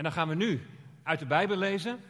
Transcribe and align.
En 0.00 0.06
dan 0.06 0.14
gaan 0.14 0.28
we 0.28 0.34
nu 0.34 0.60
uit 1.02 1.18
de 1.18 1.26
Bijbel 1.26 1.56
lezen. 1.56 2.00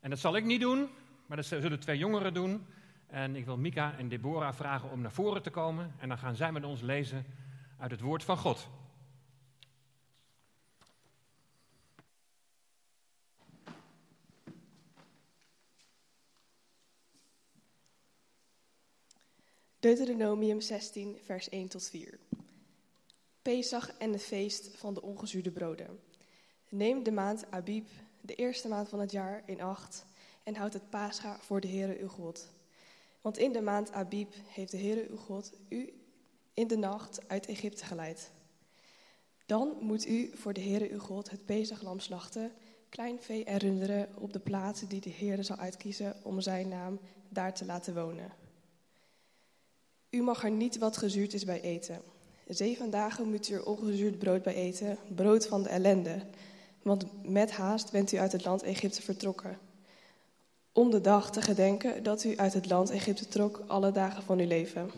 En 0.00 0.10
dat 0.10 0.18
zal 0.18 0.36
ik 0.36 0.44
niet 0.44 0.60
doen, 0.60 0.88
maar 1.26 1.36
dat 1.36 1.46
zullen 1.46 1.80
twee 1.80 1.98
jongeren 1.98 2.34
doen. 2.34 2.66
En 3.06 3.36
ik 3.36 3.44
wil 3.44 3.56
Mika 3.56 3.94
en 3.98 4.08
Deborah 4.08 4.54
vragen 4.54 4.90
om 4.90 5.00
naar 5.00 5.12
voren 5.12 5.42
te 5.42 5.50
komen. 5.50 5.94
En 5.98 6.08
dan 6.08 6.18
gaan 6.18 6.36
zij 6.36 6.52
met 6.52 6.64
ons 6.64 6.80
lezen 6.80 7.26
uit 7.78 7.90
het 7.90 8.00
woord 8.00 8.24
van 8.24 8.36
God. 8.36 8.68
Deuteronomium 19.78 20.60
16, 20.60 21.18
vers 21.24 21.48
1 21.48 21.68
tot 21.68 21.88
4. 21.88 22.18
Pesach 23.42 23.90
en 23.98 24.12
het 24.12 24.22
feest 24.22 24.76
van 24.76 24.94
de 24.94 25.02
ongezuurde 25.02 25.50
broden. 25.50 26.07
Neem 26.68 27.02
de 27.02 27.12
maand 27.12 27.44
Abib, 27.50 27.88
de 28.20 28.34
eerste 28.34 28.68
maand 28.68 28.88
van 28.88 29.00
het 29.00 29.10
jaar, 29.10 29.42
in 29.46 29.60
acht 29.60 30.04
en 30.42 30.56
houd 30.56 30.72
het 30.72 30.90
Pascha 30.90 31.38
voor 31.40 31.60
de 31.60 31.68
Heere 31.68 31.98
uw 31.98 32.08
God. 32.08 32.48
Want 33.20 33.38
in 33.38 33.52
de 33.52 33.60
maand 33.60 33.92
Abib 33.92 34.32
heeft 34.48 34.70
de 34.70 34.78
Heere 34.78 35.06
uw 35.08 35.16
God 35.16 35.52
u 35.68 35.92
in 36.54 36.66
de 36.66 36.76
nacht 36.76 37.28
uit 37.28 37.46
Egypte 37.46 37.84
geleid. 37.84 38.30
Dan 39.46 39.76
moet 39.80 40.06
u 40.06 40.30
voor 40.34 40.52
de 40.52 40.60
Heere 40.60 40.90
uw 40.90 40.98
God 40.98 41.30
het 41.30 41.44
Pesachlam 41.44 42.00
slachten, 42.00 42.52
klein 42.88 43.20
vee 43.20 43.44
en 43.44 43.58
runderen 43.58 44.08
op 44.18 44.32
de 44.32 44.38
plaatsen 44.38 44.88
die 44.88 45.00
de 45.00 45.14
Heere 45.18 45.42
zal 45.42 45.56
uitkiezen 45.56 46.16
om 46.22 46.40
zijn 46.40 46.68
naam 46.68 46.98
daar 47.28 47.54
te 47.54 47.64
laten 47.64 47.94
wonen. 47.94 48.32
U 50.10 50.22
mag 50.22 50.44
er 50.44 50.50
niet 50.50 50.78
wat 50.78 50.96
gezuurd 50.96 51.34
is 51.34 51.44
bij 51.44 51.60
eten. 51.60 52.02
Zeven 52.46 52.90
dagen 52.90 53.30
moet 53.30 53.48
u 53.48 53.54
er 53.54 53.66
ongezuurd 53.66 54.18
brood 54.18 54.42
bij 54.42 54.54
eten, 54.54 54.98
brood 55.14 55.46
van 55.46 55.62
de 55.62 55.68
ellende. 55.68 56.26
Want 56.82 57.04
met 57.22 57.50
haast 57.50 57.90
bent 57.92 58.12
u 58.12 58.18
uit 58.18 58.32
het 58.32 58.44
land 58.44 58.62
Egypte 58.62 59.02
vertrokken. 59.02 59.58
Om 60.72 60.90
de 60.90 61.00
dag 61.00 61.30
te 61.30 61.42
gedenken 61.42 62.02
dat 62.02 62.24
u 62.24 62.36
uit 62.36 62.54
het 62.54 62.70
land 62.70 62.90
Egypte 62.90 63.28
trok 63.28 63.62
alle 63.66 63.92
dagen 63.92 64.22
van 64.22 64.38
uw 64.38 64.46
leven. 64.46 64.90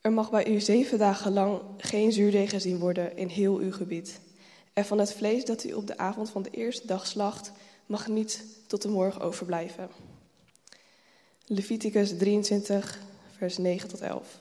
Er 0.00 0.12
mag 0.12 0.30
bij 0.30 0.48
u 0.48 0.60
zeven 0.60 0.98
dagen 0.98 1.32
lang 1.32 1.60
geen 1.76 2.12
zuurdeeg 2.12 2.50
gezien 2.50 2.78
worden 2.78 3.16
in 3.16 3.28
heel 3.28 3.56
uw 3.56 3.72
gebied. 3.72 4.20
En 4.72 4.84
van 4.84 4.98
het 4.98 5.12
vlees 5.12 5.44
dat 5.44 5.64
u 5.64 5.72
op 5.72 5.86
de 5.86 5.98
avond 5.98 6.30
van 6.30 6.42
de 6.42 6.50
eerste 6.50 6.86
dag 6.86 7.06
slacht, 7.06 7.52
mag 7.86 8.08
niet 8.08 8.44
tot 8.66 8.82
de 8.82 8.88
morgen 8.88 9.20
overblijven. 9.20 9.88
Leviticus 11.46 12.16
23, 12.16 13.00
vers 13.36 13.58
9 13.58 13.88
tot 13.88 14.00
11. 14.00 14.40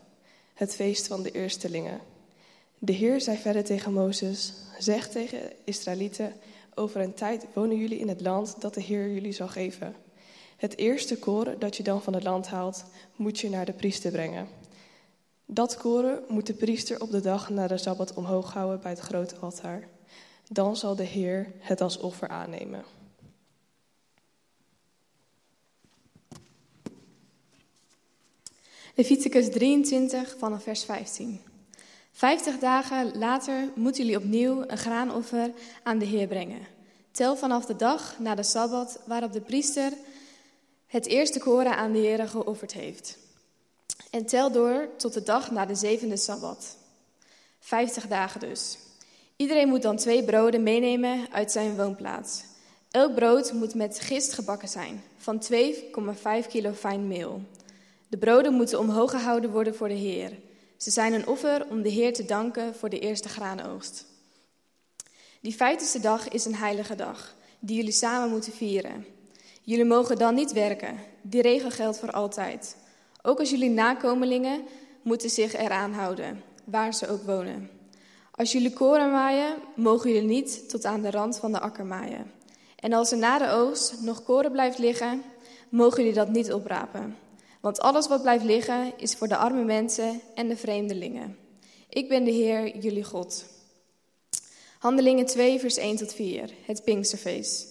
Het 0.54 0.76
feest 0.76 1.08
van 1.08 1.24
de 1.24 1.32
eerstelingen. 1.32 2.00
De 2.80 2.92
Heer 2.92 3.22
zei 3.22 3.38
verder 3.38 3.64
tegen 3.64 3.94
Mozes: 3.94 4.54
Zeg 4.78 5.10
tegen 5.10 5.40
Israëlieten: 5.64 6.34
Over 6.76 7.02
een 7.02 7.14
tijd 7.14 7.46
wonen 7.54 7.78
jullie 7.78 8.00
in 8.00 8.08
het 8.08 8.22
land 8.22 8.62
dat 8.62 8.74
de 8.74 8.82
Heer 8.82 9.14
jullie 9.14 9.32
zal 9.32 9.48
geven. 9.48 9.96
Het 10.58 10.78
eerste 10.78 11.18
koren 11.18 11.60
dat 11.60 11.78
je 11.78 11.84
dan 11.84 12.02
van 12.02 12.14
het 12.14 12.24
land 12.24 12.48
haalt, 12.48 12.84
moet 13.16 13.40
je 13.40 13.50
naar 13.50 13.66
de 13.66 13.74
priester 13.74 14.12
brengen. 14.12 14.48
Dat 15.46 15.78
koren 15.78 16.24
moet 16.28 16.48
de 16.48 16.54
priester 16.54 17.02
op 17.02 17.12
de 17.12 17.22
dag 17.22 17.50
na 17.50 17.68
de 17.68 17.78
sabbat 17.78 18.14
omhoog 18.14 18.54
houden 18.54 18.82
bij 18.82 18.92
het 18.92 19.00
grote 19.00 19.36
altaar. 19.36 19.88
Dan 20.50 20.76
zal 20.76 20.96
de 20.96 21.04
Heer 21.04 21.52
het 21.60 21.82
als 21.82 21.98
offer 21.98 22.28
aannemen. 22.28 22.84
Leviticus 28.96 29.50
23 29.50 30.36
vanaf 30.38 30.64
vers 30.64 30.84
15. 30.84 31.47
Vijftig 32.18 32.60
dagen 32.60 33.18
later 33.18 33.70
moeten 33.76 34.04
jullie 34.04 34.18
opnieuw 34.18 34.64
een 34.68 34.78
graanoffer 34.78 35.52
aan 35.84 35.98
de 35.98 36.06
Heer 36.06 36.28
brengen. 36.28 36.68
Tel 37.12 37.36
vanaf 37.36 37.66
de 37.66 37.76
dag 37.76 38.20
na 38.20 38.36
de 38.36 38.44
Sabbat 38.44 39.00
waarop 39.06 39.34
de 39.34 39.42
priester 39.42 39.92
het 40.88 41.06
eerste 41.06 41.40
koren 41.40 41.78
aan 41.78 41.92
de 41.92 41.98
Heer 41.98 42.28
geofferd 42.28 42.74
heeft. 42.74 43.18
En 44.12 44.26
tel 44.26 44.52
door 44.52 44.90
tot 44.96 45.14
de 45.14 45.24
dag 45.24 45.52
na 45.52 45.66
de 45.66 45.76
zevende 45.76 46.18
Sabbat. 46.18 46.78
Vijftig 47.60 48.08
dagen 48.08 48.40
dus. 48.40 48.78
Iedereen 49.36 49.68
moet 49.68 49.82
dan 49.82 49.98
twee 49.98 50.24
broden 50.24 50.64
meenemen 50.64 51.32
uit 51.32 51.52
zijn 51.52 51.76
woonplaats. 51.76 52.44
Elk 52.92 53.16
brood 53.16 53.54
moet 53.54 53.76
met 53.76 54.00
gist 54.00 54.34
gebakken 54.34 54.70
zijn, 54.70 55.04
van 55.18 55.44
2,5 55.52 56.48
kilo 56.48 56.72
fijn 56.72 57.08
meel. 57.08 57.42
De 58.08 58.18
broden 58.18 58.54
moeten 58.54 58.80
omhoog 58.80 59.12
gehouden 59.12 59.52
worden 59.52 59.76
voor 59.76 59.88
de 59.88 59.94
Heer. 59.94 60.32
Ze 60.78 60.92
zijn 60.92 61.14
een 61.14 61.28
offer 61.28 61.66
om 61.70 61.82
de 61.82 61.90
Heer 61.90 62.14
te 62.14 62.26
danken 62.26 62.76
voor 62.76 62.90
de 62.90 63.00
eerste 63.00 63.30
graanoogst. 63.30 64.06
Die 65.42 65.56
vijftigste 65.56 66.00
dag 66.00 66.30
is 66.30 66.46
een 66.46 66.56
heilige 66.56 66.96
dag, 66.96 67.36
die 67.60 67.76
jullie 67.76 67.92
samen 67.92 68.30
moeten 68.30 68.52
vieren. 68.52 69.06
Jullie 69.62 69.86
mogen 69.86 70.18
dan 70.18 70.36
niet 70.36 70.54
werken. 70.54 71.00
Die 71.22 71.42
regel 71.42 71.72
geldt 71.72 72.00
voor 72.00 72.12
altijd. 72.12 72.76
Ook 73.22 73.40
als 73.40 73.50
jullie 73.50 73.70
nakomelingen 73.70 74.62
moeten 75.02 75.30
zich 75.30 75.56
eraan 75.56 75.94
houden, 75.94 76.44
waar 76.64 76.94
ze 76.94 77.08
ook 77.10 77.24
wonen. 77.24 77.70
Als 78.32 78.52
jullie 78.52 78.74
koren 78.74 79.12
maaien, 79.12 79.56
mogen 79.76 80.12
jullie 80.12 80.28
niet 80.28 80.70
tot 80.70 80.86
aan 80.86 81.02
de 81.02 81.12
rand 81.12 81.38
van 81.38 81.52
de 81.52 81.60
akker 81.60 81.86
maaien. 81.86 82.32
En 82.80 82.94
als 82.94 83.12
er 83.12 83.18
na 83.18 83.38
de 83.38 83.50
oogst 83.50 84.02
nog 84.02 84.24
koren 84.24 84.52
blijft 84.52 84.78
liggen, 84.78 85.24
mogen 85.70 85.98
jullie 85.98 86.14
dat 86.14 86.30
niet 86.30 86.54
oprapen. 86.54 87.16
Want 87.62 87.80
alles 87.80 88.08
wat 88.08 88.22
blijft 88.22 88.44
liggen 88.44 88.94
is 88.98 89.14
voor 89.14 89.28
de 89.28 89.38
arme 89.38 89.64
mensen 89.64 90.22
en 90.36 90.48
de 90.48 90.58
vreemdelingen. 90.58 91.38
Ik 91.90 92.10
ben 92.10 92.24
de 92.24 92.32
Heer, 92.32 92.78
jullie 92.78 93.04
God. 93.04 93.46
Handelingen 94.80 95.26
2, 95.26 95.60
vers 95.60 95.78
1 95.78 95.96
tot 95.96 96.14
4, 96.14 96.54
het 96.66 96.84
Pinksterfeest. 96.84 97.68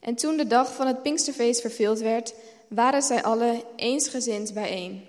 En 0.00 0.14
toen 0.14 0.36
de 0.36 0.46
dag 0.46 0.74
van 0.74 0.86
het 0.86 1.02
Pinksterfeest 1.02 1.60
vervuld 1.60 2.00
werd, 2.00 2.34
waren 2.68 3.02
zij 3.02 3.22
alle 3.22 3.64
eensgezind 3.76 4.54
bijeen. 4.54 5.04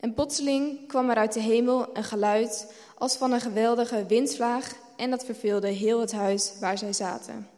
En 0.00 0.14
plotseling 0.14 0.86
kwam 0.86 1.10
er 1.10 1.16
uit 1.16 1.32
de 1.32 1.40
hemel 1.40 1.96
een 1.96 2.04
geluid 2.04 2.72
als 2.98 3.16
van 3.16 3.32
een 3.32 3.40
geweldige 3.40 4.06
windvlaag 4.06 4.74
en 4.96 5.10
dat 5.10 5.24
verveelde 5.24 5.68
heel 5.68 6.00
het 6.00 6.12
huis 6.12 6.52
waar 6.60 6.78
zij 6.78 6.92
zaten. 6.92 7.48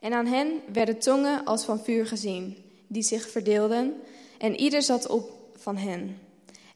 En 0.00 0.12
aan 0.12 0.26
hen 0.26 0.60
werden 0.72 0.98
tongen 0.98 1.44
als 1.44 1.64
van 1.64 1.80
vuur 1.80 2.06
gezien, 2.06 2.56
die 2.86 3.02
zich 3.02 3.30
verdeelden 3.30 3.94
en 4.38 4.56
ieder 4.56 4.82
zat 4.82 5.06
op 5.06 5.30
van 5.56 5.76
hen. 5.76 6.18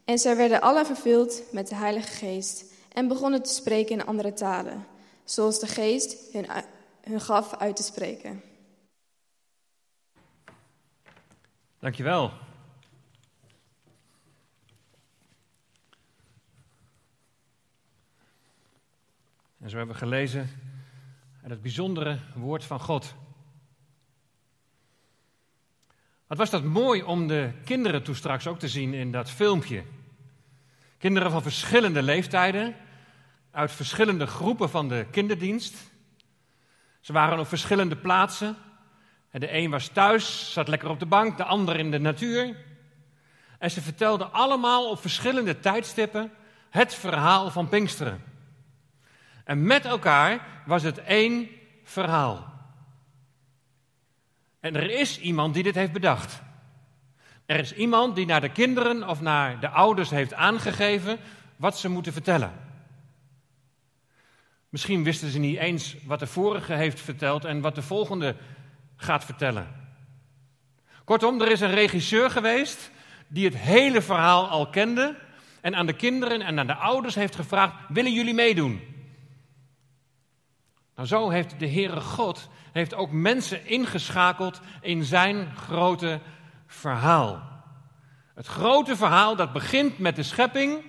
En 0.04 0.18
zij 0.18 0.36
werden 0.36 0.60
allen 0.60 0.86
vervuld 0.86 1.42
met 1.52 1.68
de 1.68 1.74
Heilige 1.74 2.12
Geest 2.12 2.64
en 2.92 3.08
begonnen 3.08 3.42
te 3.42 3.52
spreken 3.52 3.98
in 3.98 4.06
andere 4.06 4.32
talen, 4.32 4.86
zoals 5.24 5.60
de 5.60 5.66
Geest 5.66 6.32
hun, 6.32 6.46
hun 7.00 7.20
gaf 7.20 7.54
uit 7.54 7.76
te 7.76 7.82
spreken. 7.82 8.42
Dankjewel. 11.78 12.32
En 19.58 19.70
zo 19.70 19.76
hebben 19.76 19.94
we 19.94 20.00
gelezen 20.00 20.48
uit 21.42 21.50
het 21.50 21.62
bijzondere 21.62 22.18
woord 22.34 22.64
van 22.64 22.80
God. 22.80 23.14
Wat 26.32 26.40
was 26.40 26.50
dat 26.50 26.64
mooi 26.64 27.02
om 27.02 27.26
de 27.26 27.50
kinderen 27.64 28.02
toen 28.02 28.14
straks 28.14 28.46
ook 28.46 28.58
te 28.58 28.68
zien 28.68 28.94
in 28.94 29.12
dat 29.12 29.30
filmpje. 29.30 29.82
Kinderen 30.98 31.30
van 31.30 31.42
verschillende 31.42 32.02
leeftijden, 32.02 32.76
uit 33.50 33.72
verschillende 33.72 34.26
groepen 34.26 34.70
van 34.70 34.88
de 34.88 35.06
kinderdienst. 35.10 35.74
Ze 37.00 37.12
waren 37.12 37.38
op 37.38 37.46
verschillende 37.46 37.96
plaatsen. 37.96 38.56
De 39.30 39.54
een 39.54 39.70
was 39.70 39.88
thuis, 39.88 40.52
zat 40.52 40.68
lekker 40.68 40.88
op 40.88 40.98
de 40.98 41.06
bank, 41.06 41.36
de 41.36 41.44
ander 41.44 41.78
in 41.78 41.90
de 41.90 41.98
natuur. 41.98 42.56
En 43.58 43.70
ze 43.70 43.80
vertelden 43.80 44.32
allemaal 44.32 44.90
op 44.90 45.00
verschillende 45.00 45.60
tijdstippen 45.60 46.32
het 46.70 46.94
verhaal 46.94 47.50
van 47.50 47.68
Pinksteren. 47.68 48.24
En 49.44 49.66
met 49.66 49.84
elkaar 49.84 50.62
was 50.66 50.82
het 50.82 50.98
één 50.98 51.48
verhaal. 51.84 52.51
En 54.62 54.76
er 54.76 54.90
is 54.90 55.20
iemand 55.20 55.54
die 55.54 55.62
dit 55.62 55.74
heeft 55.74 55.92
bedacht. 55.92 56.42
Er 57.46 57.58
is 57.58 57.74
iemand 57.74 58.14
die 58.14 58.26
naar 58.26 58.40
de 58.40 58.52
kinderen 58.52 59.08
of 59.08 59.20
naar 59.20 59.60
de 59.60 59.68
ouders 59.68 60.10
heeft 60.10 60.34
aangegeven 60.34 61.18
wat 61.56 61.78
ze 61.78 61.88
moeten 61.88 62.12
vertellen. 62.12 62.52
Misschien 64.68 65.04
wisten 65.04 65.30
ze 65.30 65.38
niet 65.38 65.58
eens 65.58 65.96
wat 66.04 66.18
de 66.18 66.26
vorige 66.26 66.72
heeft 66.72 67.00
verteld 67.00 67.44
en 67.44 67.60
wat 67.60 67.74
de 67.74 67.82
volgende 67.82 68.36
gaat 68.96 69.24
vertellen. 69.24 69.66
Kortom, 71.04 71.40
er 71.40 71.50
is 71.50 71.60
een 71.60 71.74
regisseur 71.74 72.30
geweest 72.30 72.90
die 73.28 73.44
het 73.44 73.56
hele 73.56 74.02
verhaal 74.02 74.48
al 74.48 74.70
kende 74.70 75.16
en 75.60 75.74
aan 75.74 75.86
de 75.86 75.96
kinderen 75.96 76.40
en 76.40 76.58
aan 76.58 76.66
de 76.66 76.74
ouders 76.74 77.14
heeft 77.14 77.34
gevraagd: 77.34 77.74
willen 77.88 78.12
jullie 78.12 78.34
meedoen? 78.34 78.80
Nou, 80.94 81.08
zo 81.08 81.30
heeft 81.30 81.58
de 81.58 81.68
Heere 81.68 82.00
God 82.00 82.48
heeft 82.72 82.94
ook 82.94 83.10
mensen 83.10 83.66
ingeschakeld 83.66 84.60
in 84.80 85.04
zijn 85.04 85.56
grote 85.56 86.20
verhaal. 86.66 87.50
Het 88.34 88.46
grote 88.46 88.96
verhaal 88.96 89.36
dat 89.36 89.52
begint 89.52 89.98
met 89.98 90.16
de 90.16 90.22
schepping 90.22 90.82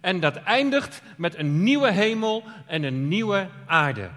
en 0.00 0.20
dat 0.20 0.36
eindigt 0.36 1.02
met 1.16 1.36
een 1.36 1.62
nieuwe 1.62 1.90
hemel 1.90 2.44
en 2.66 2.82
een 2.82 3.08
nieuwe 3.08 3.48
aarde. 3.66 4.10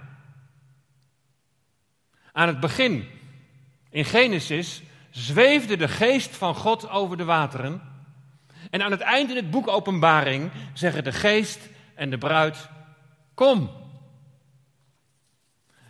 Aan 2.31 2.48
het 2.48 2.59
begin, 2.59 3.07
in 3.89 4.06
Genesis, 4.06 4.81
zweefde 5.09 5.77
de 5.77 5.88
geest 5.88 6.36
van 6.36 6.56
God 6.56 6.89
over 6.89 7.18
de 7.18 7.24
wateren. 7.24 7.81
En 8.69 8.81
aan 8.81 8.92
het 8.92 9.01
eind 9.01 9.30
in 9.30 9.36
het 9.36 9.51
boek 9.51 9.68
Openbaring 9.68 10.51
zeggen 10.74 11.04
de 11.04 11.12
geest 11.12 11.69
en 11.95 12.09
de 12.09 12.18
bruid: 12.18 12.69
Kom. 13.33 13.86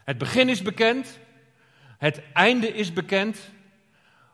Het 0.08 0.18
begin 0.18 0.50
is 0.50 0.62
bekend, 0.62 1.20
het 1.98 2.22
einde 2.34 2.74
is 2.74 2.94
bekend, 2.94 3.52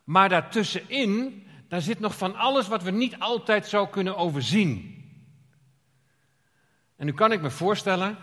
maar 0.03 0.29
daartussenin, 0.29 1.47
daar 1.67 1.81
zit 1.81 1.99
nog 1.99 2.17
van 2.17 2.35
alles 2.35 2.67
wat 2.67 2.83
we 2.83 2.91
niet 2.91 3.19
altijd 3.19 3.67
zo 3.67 3.87
kunnen 3.87 4.17
overzien. 4.17 5.03
En 6.97 7.05
nu 7.05 7.13
kan 7.13 7.31
ik 7.31 7.41
me 7.41 7.49
voorstellen, 7.49 8.17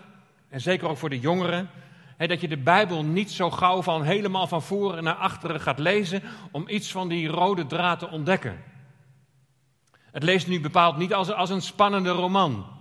en 0.48 0.60
zeker 0.60 0.88
ook 0.88 0.96
voor 0.96 1.08
de 1.08 1.20
jongeren, 1.20 1.70
dat 2.18 2.40
je 2.40 2.48
de 2.48 2.58
Bijbel 2.58 3.04
niet 3.04 3.30
zo 3.30 3.50
gauw 3.50 3.82
van 3.82 4.02
helemaal 4.02 4.46
van 4.46 4.62
voren 4.62 5.04
naar 5.04 5.14
achteren 5.14 5.60
gaat 5.60 5.78
lezen 5.78 6.22
om 6.50 6.68
iets 6.68 6.92
van 6.92 7.08
die 7.08 7.28
rode 7.28 7.66
draad 7.66 7.98
te 7.98 8.10
ontdekken. 8.10 8.64
Het 9.92 10.22
leest 10.22 10.46
nu 10.46 10.60
bepaald 10.60 10.96
niet 10.96 11.14
als, 11.14 11.32
als 11.32 11.50
een 11.50 11.62
spannende 11.62 12.10
roman. 12.10 12.79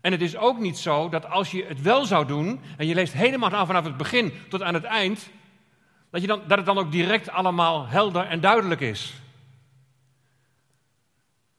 En 0.00 0.12
het 0.12 0.20
is 0.20 0.36
ook 0.36 0.58
niet 0.58 0.78
zo 0.78 1.08
dat 1.08 1.26
als 1.26 1.50
je 1.50 1.64
het 1.64 1.82
wel 1.82 2.04
zou 2.04 2.26
doen 2.26 2.60
en 2.76 2.86
je 2.86 2.94
leest 2.94 3.12
helemaal 3.12 3.66
vanaf 3.66 3.84
het 3.84 3.96
begin 3.96 4.32
tot 4.48 4.62
aan 4.62 4.74
het 4.74 4.84
eind, 4.84 5.30
dat, 6.10 6.20
je 6.20 6.26
dan, 6.26 6.42
dat 6.46 6.56
het 6.56 6.66
dan 6.66 6.78
ook 6.78 6.92
direct 6.92 7.30
allemaal 7.30 7.86
helder 7.86 8.26
en 8.26 8.40
duidelijk 8.40 8.80
is. 8.80 9.14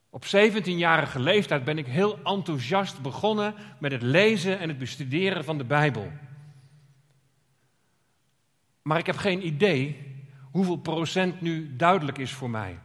Op 0.10 0.26
17-jarige 0.26 1.20
leeftijd 1.20 1.64
ben 1.64 1.78
ik 1.78 1.86
heel 1.86 2.20
enthousiast 2.24 3.02
begonnen 3.02 3.54
met 3.80 3.92
het 3.92 4.02
lezen 4.02 4.60
en 4.60 4.70
het 4.70 4.78
bestuderen 4.78 5.44
van 5.44 5.58
de 5.58 5.64
Bijbel. 5.64 6.12
Maar 8.82 8.98
ik 8.98 9.06
heb 9.06 9.18
geen 9.18 9.46
idee 9.46 10.10
hoeveel 10.52 10.78
procent 10.78 11.42
nu 11.42 11.76
duidelijk 11.76 12.18
is 12.18 12.34
voor 12.34 12.50
mij. 12.50 12.80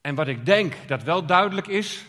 En 0.00 0.14
wat 0.14 0.28
ik 0.28 0.46
denk 0.46 0.74
dat 0.86 1.02
wel 1.02 1.26
duidelijk 1.26 1.66
is, 1.66 2.04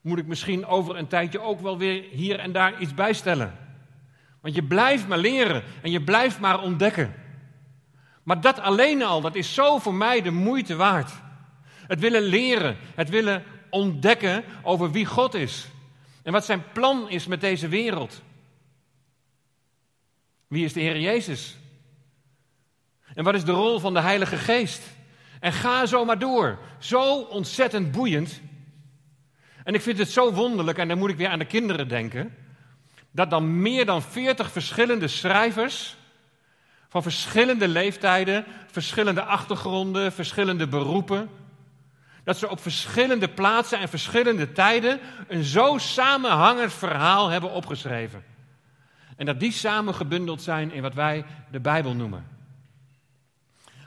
moet 0.00 0.18
ik 0.18 0.26
misschien 0.26 0.66
over 0.66 0.96
een 0.96 1.06
tijdje 1.06 1.40
ook 1.40 1.60
wel 1.60 1.78
weer 1.78 2.04
hier 2.10 2.38
en 2.38 2.52
daar 2.52 2.80
iets 2.80 2.94
bijstellen. 2.94 3.58
Want 4.40 4.54
je 4.54 4.62
blijft 4.62 5.08
maar 5.08 5.18
leren 5.18 5.62
en 5.82 5.90
je 5.90 6.02
blijft 6.02 6.40
maar 6.40 6.62
ontdekken. 6.62 7.14
Maar 8.22 8.40
dat 8.40 8.58
alleen 8.58 9.02
al, 9.02 9.20
dat 9.20 9.34
is 9.34 9.54
zo 9.54 9.78
voor 9.78 9.94
mij 9.94 10.22
de 10.22 10.30
moeite 10.30 10.76
waard. 10.76 11.12
Het 11.86 12.00
willen 12.00 12.22
leren, 12.22 12.76
het 12.94 13.08
willen 13.08 13.44
ontdekken 13.70 14.44
over 14.62 14.90
wie 14.90 15.06
God 15.06 15.34
is. 15.34 15.68
En 16.22 16.32
wat 16.32 16.44
zijn 16.44 16.62
plan 16.72 17.10
is 17.10 17.26
met 17.26 17.40
deze 17.40 17.68
wereld. 17.68 18.22
Wie 20.46 20.64
is 20.64 20.72
de 20.72 20.80
Heer 20.80 21.00
Jezus? 21.00 21.56
En 23.14 23.24
wat 23.24 23.34
is 23.34 23.44
de 23.44 23.52
rol 23.52 23.78
van 23.78 23.94
de 23.94 24.00
Heilige 24.00 24.36
Geest? 24.36 24.82
En 25.40 25.52
ga 25.52 25.86
zo 25.86 26.04
maar 26.04 26.18
door. 26.18 26.58
Zo 26.78 27.20
ontzettend 27.20 27.92
boeiend. 27.92 28.40
En 29.70 29.76
ik 29.76 29.82
vind 29.82 29.98
het 29.98 30.10
zo 30.10 30.32
wonderlijk, 30.32 30.78
en 30.78 30.88
dan 30.88 30.98
moet 30.98 31.10
ik 31.10 31.16
weer 31.16 31.28
aan 31.28 31.38
de 31.38 31.44
kinderen 31.44 31.88
denken, 31.88 32.34
dat 33.10 33.30
dan 33.30 33.60
meer 33.62 33.86
dan 33.86 34.02
veertig 34.02 34.50
verschillende 34.50 35.08
schrijvers 35.08 35.96
van 36.88 37.02
verschillende 37.02 37.68
leeftijden, 37.68 38.44
verschillende 38.70 39.22
achtergronden, 39.22 40.12
verschillende 40.12 40.68
beroepen, 40.68 41.28
dat 42.24 42.38
ze 42.38 42.50
op 42.50 42.60
verschillende 42.60 43.28
plaatsen 43.28 43.78
en 43.78 43.88
verschillende 43.88 44.52
tijden 44.52 45.00
een 45.28 45.44
zo 45.44 45.78
samenhangend 45.78 46.72
verhaal 46.72 47.28
hebben 47.28 47.50
opgeschreven. 47.50 48.24
En 49.16 49.26
dat 49.26 49.40
die 49.40 49.52
samen 49.52 49.94
gebundeld 49.94 50.42
zijn 50.42 50.72
in 50.72 50.82
wat 50.82 50.94
wij 50.94 51.24
de 51.50 51.60
Bijbel 51.60 51.94
noemen. 51.94 52.26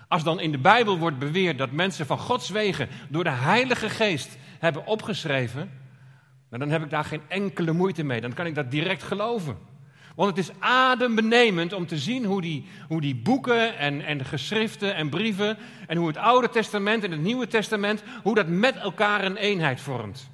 Als 0.08 0.24
dan 0.24 0.40
in 0.40 0.52
de 0.52 0.58
Bijbel 0.58 0.98
wordt 0.98 1.20
beweerd 1.20 1.58
dat 1.58 1.72
mensen 1.72 2.06
van 2.06 2.18
Gods 2.18 2.50
wegen 2.50 2.90
door 3.10 3.24
de 3.24 3.30
Heilige 3.30 3.90
Geest 3.90 4.38
hebben 4.64 4.86
opgeschreven, 4.86 5.72
dan 6.50 6.70
heb 6.70 6.84
ik 6.84 6.90
daar 6.90 7.04
geen 7.04 7.22
enkele 7.28 7.72
moeite 7.72 8.04
mee. 8.04 8.22
Dan 8.22 8.34
kan 8.34 8.46
ik 8.46 8.56
dat 8.56 8.72
direct 8.72 9.04
geloven. 9.04 9.58
Want 10.16 10.30
het 10.30 10.38
is 10.38 10.60
adembenemend 10.60 11.74
om 11.74 11.88
te 11.88 11.98
zien 11.98 12.26
hoe 12.26 12.42
die, 12.42 12.66
hoe 12.88 13.02
die 13.02 13.16
boeken 13.16 13.78
en, 13.78 14.06
en 14.06 14.26
geschriften 14.26 14.96
en 14.96 15.10
brieven 15.10 15.58
en 15.88 15.98
hoe 15.98 16.08
het 16.08 16.18
Oude 16.18 16.50
Testament 16.50 17.04
en 17.04 17.12
het 17.12 17.22
Nieuwe 17.22 17.48
Testament, 17.48 18.04
hoe 18.24 18.36
dat 18.36 18.48
met 18.48 18.76
elkaar 18.76 19.24
een 19.26 19.38
eenheid 19.38 19.82
vormt. 19.82 20.30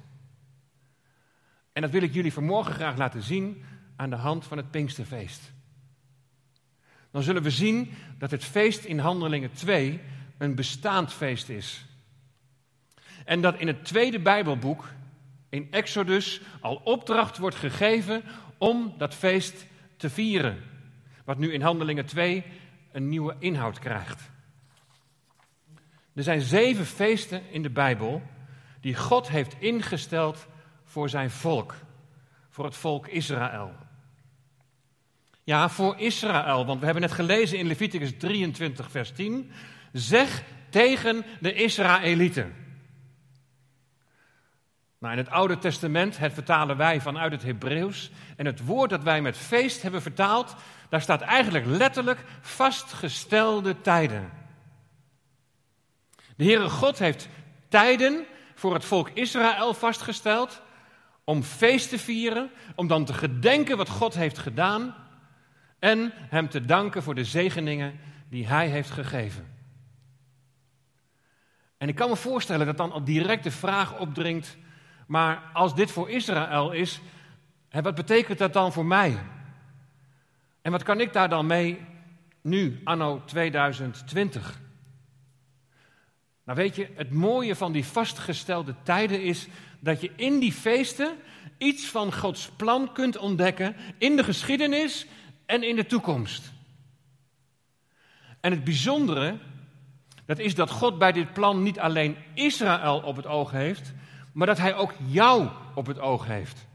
En 1.72 1.82
dat 1.82 1.90
wil 1.90 2.02
ik 2.02 2.14
jullie 2.14 2.32
vanmorgen 2.32 2.74
graag 2.74 2.96
laten 2.96 3.22
zien 3.22 3.62
aan 3.96 4.10
de 4.10 4.16
hand 4.16 4.44
van 4.44 4.56
het 4.56 4.70
Pinksterfeest. 4.70 5.52
Dan 7.10 7.22
zullen 7.22 7.42
we 7.42 7.50
zien 7.50 7.90
dat 8.18 8.30
het 8.30 8.44
feest 8.44 8.84
in 8.84 8.98
Handelingen 8.98 9.52
2 9.52 10.00
een 10.38 10.54
bestaand 10.54 11.12
feest 11.12 11.48
is. 11.48 11.84
En 13.24 13.40
dat 13.40 13.58
in 13.58 13.66
het 13.66 13.84
tweede 13.84 14.20
Bijbelboek, 14.20 14.88
in 15.48 15.68
Exodus, 15.70 16.40
al 16.60 16.80
opdracht 16.84 17.38
wordt 17.38 17.56
gegeven 17.56 18.22
om 18.58 18.94
dat 18.98 19.14
feest 19.14 19.66
te 19.96 20.10
vieren. 20.10 20.62
Wat 21.24 21.38
nu 21.38 21.52
in 21.52 21.62
Handelingen 21.62 22.06
2 22.06 22.44
een 22.92 23.08
nieuwe 23.08 23.36
inhoud 23.38 23.78
krijgt. 23.78 24.30
Er 26.14 26.22
zijn 26.22 26.40
zeven 26.40 26.86
feesten 26.86 27.42
in 27.50 27.62
de 27.62 27.70
Bijbel 27.70 28.22
die 28.80 28.96
God 28.96 29.28
heeft 29.28 29.56
ingesteld 29.58 30.46
voor 30.84 31.08
zijn 31.08 31.30
volk, 31.30 31.74
voor 32.48 32.64
het 32.64 32.76
volk 32.76 33.06
Israël. 33.08 33.72
Ja, 35.44 35.68
voor 35.68 35.98
Israël, 35.98 36.66
want 36.66 36.78
we 36.78 36.84
hebben 36.84 37.02
net 37.02 37.12
gelezen 37.12 37.58
in 37.58 37.66
Leviticus 37.66 38.12
23, 38.18 38.90
vers 38.90 39.12
10. 39.12 39.50
Zeg 39.92 40.42
tegen 40.68 41.24
de 41.40 41.52
Israëlieten. 41.52 42.54
Nou, 45.00 45.12
in 45.12 45.18
het 45.18 45.30
Oude 45.30 45.58
Testament, 45.58 46.18
het 46.18 46.32
vertalen 46.32 46.76
wij 46.76 47.00
vanuit 47.00 47.32
het 47.32 47.42
Hebreeuws. 47.42 48.10
En 48.36 48.46
het 48.46 48.64
woord 48.64 48.90
dat 48.90 49.02
wij 49.02 49.22
met 49.22 49.36
feest 49.36 49.82
hebben 49.82 50.02
vertaald, 50.02 50.54
daar 50.88 51.00
staat 51.00 51.20
eigenlijk 51.20 51.66
letterlijk 51.66 52.24
vastgestelde 52.40 53.80
tijden. 53.80 54.30
De 56.36 56.44
Heere 56.44 56.68
God 56.68 56.98
heeft 56.98 57.28
tijden 57.68 58.26
voor 58.54 58.74
het 58.74 58.84
volk 58.84 59.10
Israël 59.14 59.74
vastgesteld 59.74 60.62
om 61.24 61.42
feest 61.42 61.88
te 61.88 61.98
vieren, 61.98 62.50
om 62.74 62.86
dan 62.86 63.04
te 63.04 63.14
gedenken 63.14 63.76
wat 63.76 63.88
God 63.88 64.14
heeft 64.14 64.38
gedaan 64.38 64.94
en 65.78 66.12
Hem 66.14 66.48
te 66.48 66.64
danken 66.64 67.02
voor 67.02 67.14
de 67.14 67.24
zegeningen 67.24 68.00
die 68.28 68.46
Hij 68.46 68.68
heeft 68.68 68.90
gegeven. 68.90 69.54
En 71.78 71.88
ik 71.88 71.94
kan 71.94 72.08
me 72.08 72.16
voorstellen 72.16 72.66
dat 72.66 72.76
dan 72.76 72.92
al 72.92 73.04
direct 73.04 73.44
de 73.44 73.50
vraag 73.50 73.98
opdringt 73.98 74.56
maar 75.10 75.42
als 75.52 75.74
dit 75.74 75.90
voor 75.90 76.10
Israël 76.10 76.72
is, 76.72 77.00
wat 77.70 77.94
betekent 77.94 78.38
dat 78.38 78.52
dan 78.52 78.72
voor 78.72 78.86
mij? 78.86 79.18
En 80.62 80.72
wat 80.72 80.82
kan 80.82 81.00
ik 81.00 81.12
daar 81.12 81.28
dan 81.28 81.46
mee 81.46 81.80
nu, 82.40 82.80
anno 82.84 83.22
2020? 83.24 84.60
Nou 86.44 86.58
weet 86.58 86.76
je, 86.76 86.88
het 86.94 87.10
mooie 87.10 87.56
van 87.56 87.72
die 87.72 87.84
vastgestelde 87.84 88.74
tijden 88.82 89.22
is 89.22 89.48
dat 89.80 90.00
je 90.00 90.12
in 90.16 90.38
die 90.38 90.52
feesten 90.52 91.16
iets 91.58 91.86
van 91.86 92.12
Gods 92.12 92.50
plan 92.56 92.92
kunt 92.92 93.16
ontdekken 93.16 93.76
in 93.98 94.16
de 94.16 94.24
geschiedenis 94.24 95.06
en 95.46 95.62
in 95.62 95.76
de 95.76 95.86
toekomst. 95.86 96.52
En 98.40 98.50
het 98.50 98.64
bijzondere, 98.64 99.38
dat 100.26 100.38
is 100.38 100.54
dat 100.54 100.70
God 100.70 100.98
bij 100.98 101.12
dit 101.12 101.32
plan 101.32 101.62
niet 101.62 101.78
alleen 101.78 102.16
Israël 102.34 103.00
op 103.00 103.16
het 103.16 103.26
oog 103.26 103.50
heeft, 103.50 103.92
maar 104.40 104.48
dat 104.48 104.58
hij 104.58 104.74
ook 104.74 104.92
jou 105.06 105.48
op 105.74 105.86
het 105.86 105.98
oog 105.98 106.26
heeft. 106.26 106.66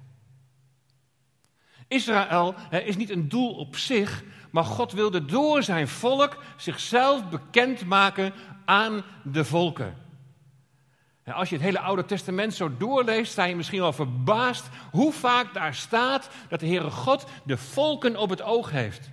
Israël 1.88 2.56
is 2.70 2.96
niet 2.96 3.10
een 3.10 3.30
doel 3.30 3.54
op 3.54 3.76
zich, 3.76 4.24
maar 4.52 4.64
God 4.64 4.92
wilde 4.92 5.26
door 5.26 5.64
zijn 5.64 5.88
volk 5.88 6.38
zichzelf 6.58 7.30
bekendmaken 7.30 8.34
aan 8.66 9.04
de 9.24 9.46
volken. 9.46 9.96
Als 11.26 11.50
je 11.50 11.56
het 11.56 11.64
hele 11.64 11.80
Oude 11.80 12.06
Testament 12.06 12.54
zo 12.54 12.78
doorleest, 12.78 13.32
sta 13.32 13.44
je 13.44 13.56
misschien 13.56 13.80
wel 13.80 13.94
verbaasd 13.94 14.70
hoe 14.92 15.12
vaak 15.12 15.54
daar 15.54 15.76
staat 15.76 16.30
dat 16.50 16.60
de 16.60 16.68
Heere 16.68 16.92
God 16.92 17.26
de 17.44 17.58
volken 17.58 18.18
op 18.18 18.30
het 18.30 18.42
oog 18.42 18.72
heeft. 18.72 19.10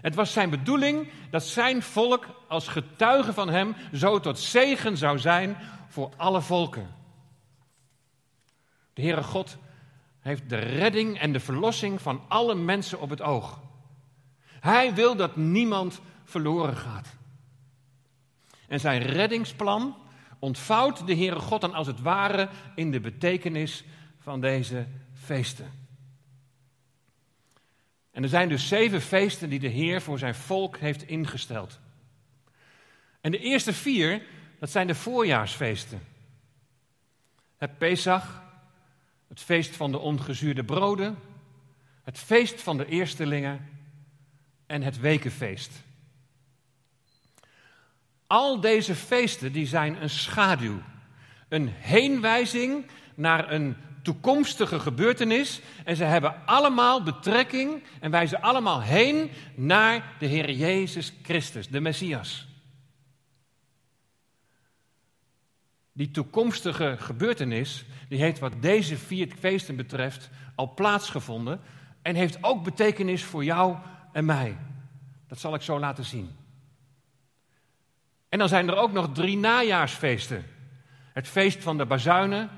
Het 0.00 0.14
was 0.14 0.32
zijn 0.32 0.50
bedoeling 0.50 1.10
dat 1.30 1.44
zijn 1.44 1.82
volk 1.82 2.26
als 2.48 2.68
getuige 2.68 3.32
van 3.32 3.48
hem 3.48 3.76
zo 3.92 4.20
tot 4.20 4.38
zegen 4.38 4.96
zou 4.96 5.18
zijn 5.18 5.56
voor 5.88 6.10
alle 6.16 6.40
volken. 6.40 6.99
De 8.92 9.02
Heere 9.02 9.22
God 9.22 9.56
heeft 10.20 10.48
de 10.48 10.56
redding 10.56 11.18
en 11.18 11.32
de 11.32 11.40
verlossing 11.40 12.00
van 12.00 12.22
alle 12.28 12.54
mensen 12.54 13.00
op 13.00 13.10
het 13.10 13.22
oog. 13.22 13.60
Hij 14.60 14.94
wil 14.94 15.16
dat 15.16 15.36
niemand 15.36 16.00
verloren 16.24 16.76
gaat. 16.76 17.16
En 18.68 18.80
zijn 18.80 19.02
reddingsplan 19.02 19.96
ontvouwt 20.38 21.06
de 21.06 21.14
Heere 21.14 21.38
God 21.38 21.60
dan 21.60 21.74
als 21.74 21.86
het 21.86 22.00
ware 22.00 22.48
in 22.74 22.90
de 22.90 23.00
betekenis 23.00 23.84
van 24.18 24.40
deze 24.40 24.86
feesten. 25.12 25.70
En 28.10 28.22
er 28.22 28.28
zijn 28.28 28.48
dus 28.48 28.68
zeven 28.68 29.00
feesten 29.00 29.48
die 29.50 29.58
de 29.58 29.68
Heer 29.68 30.02
voor 30.02 30.18
zijn 30.18 30.34
volk 30.34 30.78
heeft 30.78 31.02
ingesteld. 31.02 31.80
En 33.20 33.30
de 33.30 33.38
eerste 33.38 33.72
vier, 33.72 34.22
dat 34.58 34.70
zijn 34.70 34.86
de 34.86 34.94
voorjaarsfeesten. 34.94 36.00
Het 37.56 37.78
Pesach, 37.78 38.42
het 39.30 39.40
feest 39.40 39.76
van 39.76 39.92
de 39.92 39.98
ongezuurde 39.98 40.64
broden, 40.64 41.18
het 42.02 42.18
feest 42.18 42.62
van 42.62 42.76
de 42.76 42.86
eerstelingen 42.86 43.68
en 44.66 44.82
het 44.82 45.00
wekenfeest. 45.00 45.70
Al 48.26 48.60
deze 48.60 48.94
feesten 48.94 49.52
die 49.52 49.66
zijn 49.66 50.02
een 50.02 50.10
schaduw, 50.10 50.78
een 51.48 51.68
heenwijzing 51.68 52.86
naar 53.14 53.52
een 53.52 53.76
toekomstige 54.02 54.80
gebeurtenis 54.80 55.60
en 55.84 55.96
ze 55.96 56.04
hebben 56.04 56.46
allemaal 56.46 57.02
betrekking 57.02 57.82
en 58.00 58.10
wijzen 58.10 58.40
allemaal 58.40 58.82
heen 58.82 59.30
naar 59.54 60.16
de 60.18 60.26
Heer 60.26 60.50
Jezus 60.50 61.12
Christus, 61.22 61.68
de 61.68 61.80
Messias. 61.80 62.49
Die 66.00 66.10
toekomstige 66.10 66.96
gebeurtenis, 66.98 67.84
die 68.08 68.20
heeft 68.20 68.38
wat 68.38 68.52
deze 68.60 68.96
vier 68.96 69.28
feesten 69.38 69.76
betreft 69.76 70.30
al 70.54 70.74
plaatsgevonden 70.74 71.60
en 72.02 72.14
heeft 72.14 72.44
ook 72.44 72.64
betekenis 72.64 73.24
voor 73.24 73.44
jou 73.44 73.76
en 74.12 74.24
mij. 74.24 74.56
Dat 75.28 75.38
zal 75.38 75.54
ik 75.54 75.62
zo 75.62 75.78
laten 75.78 76.04
zien. 76.04 76.30
En 78.28 78.38
dan 78.38 78.48
zijn 78.48 78.68
er 78.68 78.76
ook 78.76 78.92
nog 78.92 79.12
drie 79.12 79.36
najaarsfeesten. 79.36 80.44
Het 81.12 81.28
feest 81.28 81.62
van 81.62 81.78
de 81.78 81.86
bazuinen, 81.86 82.50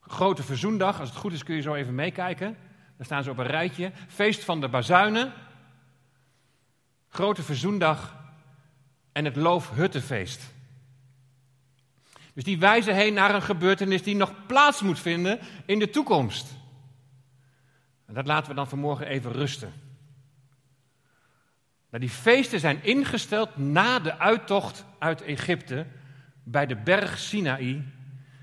Grote 0.00 0.42
Verzoendag, 0.42 1.00
als 1.00 1.08
het 1.08 1.18
goed 1.18 1.32
is 1.32 1.42
kun 1.42 1.54
je 1.54 1.62
zo 1.62 1.74
even 1.74 1.94
meekijken. 1.94 2.56
Daar 2.96 3.06
staan 3.06 3.22
ze 3.22 3.30
op 3.30 3.38
een 3.38 3.46
rijtje. 3.46 3.92
Feest 4.08 4.44
van 4.44 4.60
de 4.60 4.68
bazuinen, 4.68 5.32
Grote 7.08 7.42
Verzoendag 7.42 8.16
en 9.12 9.24
het 9.24 9.36
Loofhuttenfeest. 9.36 10.54
Dus 12.36 12.44
die 12.44 12.58
wijzen 12.58 12.94
heen 12.94 13.14
naar 13.14 13.34
een 13.34 13.42
gebeurtenis 13.42 14.02
die 14.02 14.16
nog 14.16 14.46
plaats 14.46 14.82
moet 14.82 14.98
vinden 14.98 15.38
in 15.66 15.78
de 15.78 15.90
toekomst. 15.90 16.54
En 18.06 18.14
dat 18.14 18.26
laten 18.26 18.48
we 18.48 18.54
dan 18.54 18.68
vanmorgen 18.68 19.06
even 19.06 19.32
rusten. 19.32 19.72
Nou, 21.90 22.02
die 22.04 22.10
feesten 22.10 22.60
zijn 22.60 22.84
ingesteld 22.84 23.56
na 23.56 23.98
de 23.98 24.18
uittocht 24.18 24.84
uit 24.98 25.22
Egypte 25.22 25.86
bij 26.42 26.66
de 26.66 26.76
berg 26.76 27.18
Sinaï, 27.18 27.84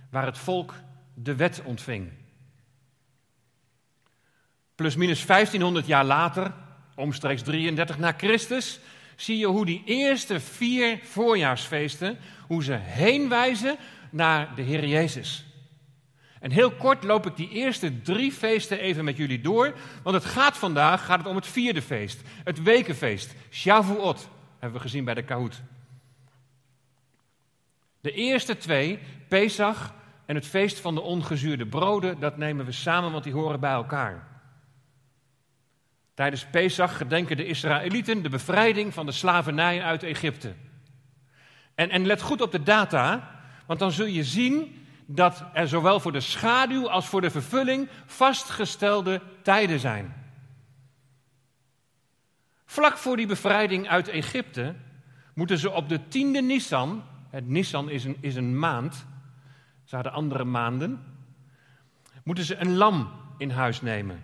waar 0.10 0.26
het 0.26 0.38
volk 0.38 0.74
de 1.14 1.36
wet 1.36 1.62
ontving. 1.64 2.12
Plus 4.76 4.96
minus 4.96 5.26
1500 5.26 5.86
jaar 5.86 6.06
later, 6.06 6.54
omstreeks 6.96 7.42
33 7.42 7.98
na 7.98 8.14
Christus, 8.18 8.80
zie 9.16 9.38
je 9.38 9.48
hoe 9.48 9.66
die 9.66 9.84
eerste 9.86 10.40
vier 10.40 11.00
voorjaarsfeesten, 11.04 12.18
hoe 12.54 12.64
ze 12.64 12.74
heenwijzen 12.74 13.78
naar 14.10 14.56
de 14.56 14.62
Heer 14.62 14.86
Jezus. 14.86 15.46
En 16.40 16.52
heel 16.52 16.72
kort 16.72 17.04
loop 17.04 17.26
ik 17.26 17.36
die 17.36 17.50
eerste 17.50 18.02
drie 18.02 18.32
feesten 18.32 18.80
even 18.80 19.04
met 19.04 19.18
jullie 19.18 19.42
door, 19.42 19.76
want 20.04 20.16
het 20.16 20.26
gaat 20.26 20.58
vandaag 20.58 21.06
gaat 21.06 21.18
het 21.18 21.28
om 21.28 21.36
het 21.36 21.48
vierde 21.48 21.82
feest, 21.82 22.22
het 22.44 22.64
wekenfeest, 22.64 23.36
Shavuot, 23.50 24.30
hebben 24.60 24.78
we 24.78 24.86
gezien 24.88 25.06
bij 25.06 25.14
de 25.14 25.24
Kahoot. 25.24 25.62
De 28.02 28.12
eerste 28.12 28.58
twee, 28.58 29.00
Pesach 29.28 29.94
en 30.26 30.36
het 30.36 30.46
feest 30.46 30.80
van 30.80 30.96
de 30.96 31.02
ongezuurde 31.02 31.66
broden, 31.66 32.20
dat 32.20 32.38
nemen 32.38 32.66
we 32.66 32.72
samen, 32.72 33.12
want 33.12 33.24
die 33.24 33.34
horen 33.34 33.60
bij 33.60 33.72
elkaar. 33.72 34.28
Tijdens 36.14 36.46
Pesach 36.46 36.98
gedenken 36.98 37.38
de 37.38 37.46
Israëlieten 37.46 38.24
de 38.24 38.30
bevrijding 38.30 38.94
van 38.94 39.06
de 39.06 39.12
slavernij 39.12 39.82
uit 39.84 40.04
Egypte. 40.04 40.54
En, 41.76 41.90
en 41.90 42.06
let 42.06 42.22
goed 42.22 42.42
op 42.42 42.52
de 42.52 42.64
data, 42.64 43.32
want 43.66 43.80
dan 43.80 43.92
zul 43.92 44.06
je 44.06 44.24
zien 44.24 44.86
dat 45.06 45.46
er 45.54 45.68
zowel 45.68 46.00
voor 46.00 46.12
de 46.12 46.20
schaduw 46.20 46.90
als 46.90 47.06
voor 47.06 47.22
de 47.22 47.30
vervulling 47.30 47.90
vastgestelde 48.06 49.22
tijden 49.42 49.80
zijn. 49.80 50.14
Vlak 52.66 52.98
voor 52.98 53.18
die 53.18 53.28
bevrijding 53.28 53.88
uit 53.88 54.08
Egypte 54.08 54.76
moeten 55.34 55.58
ze 55.58 55.72
op 55.72 55.90
de 55.90 56.08
tiende 56.08 56.42
Nissan, 56.42 57.04
het 57.30 57.48
Nissan 57.48 57.90
is 57.90 58.04
een, 58.04 58.18
is 58.20 58.36
een 58.36 58.60
maand, 58.60 59.06
ze 59.84 59.96
hadden 59.96 60.14
andere 60.14 60.44
maanden, 60.44 61.04
moeten 62.24 62.44
ze 62.44 62.56
een 62.56 62.76
lam 62.76 63.12
in 63.38 63.50
huis 63.50 63.82
nemen. 63.82 64.24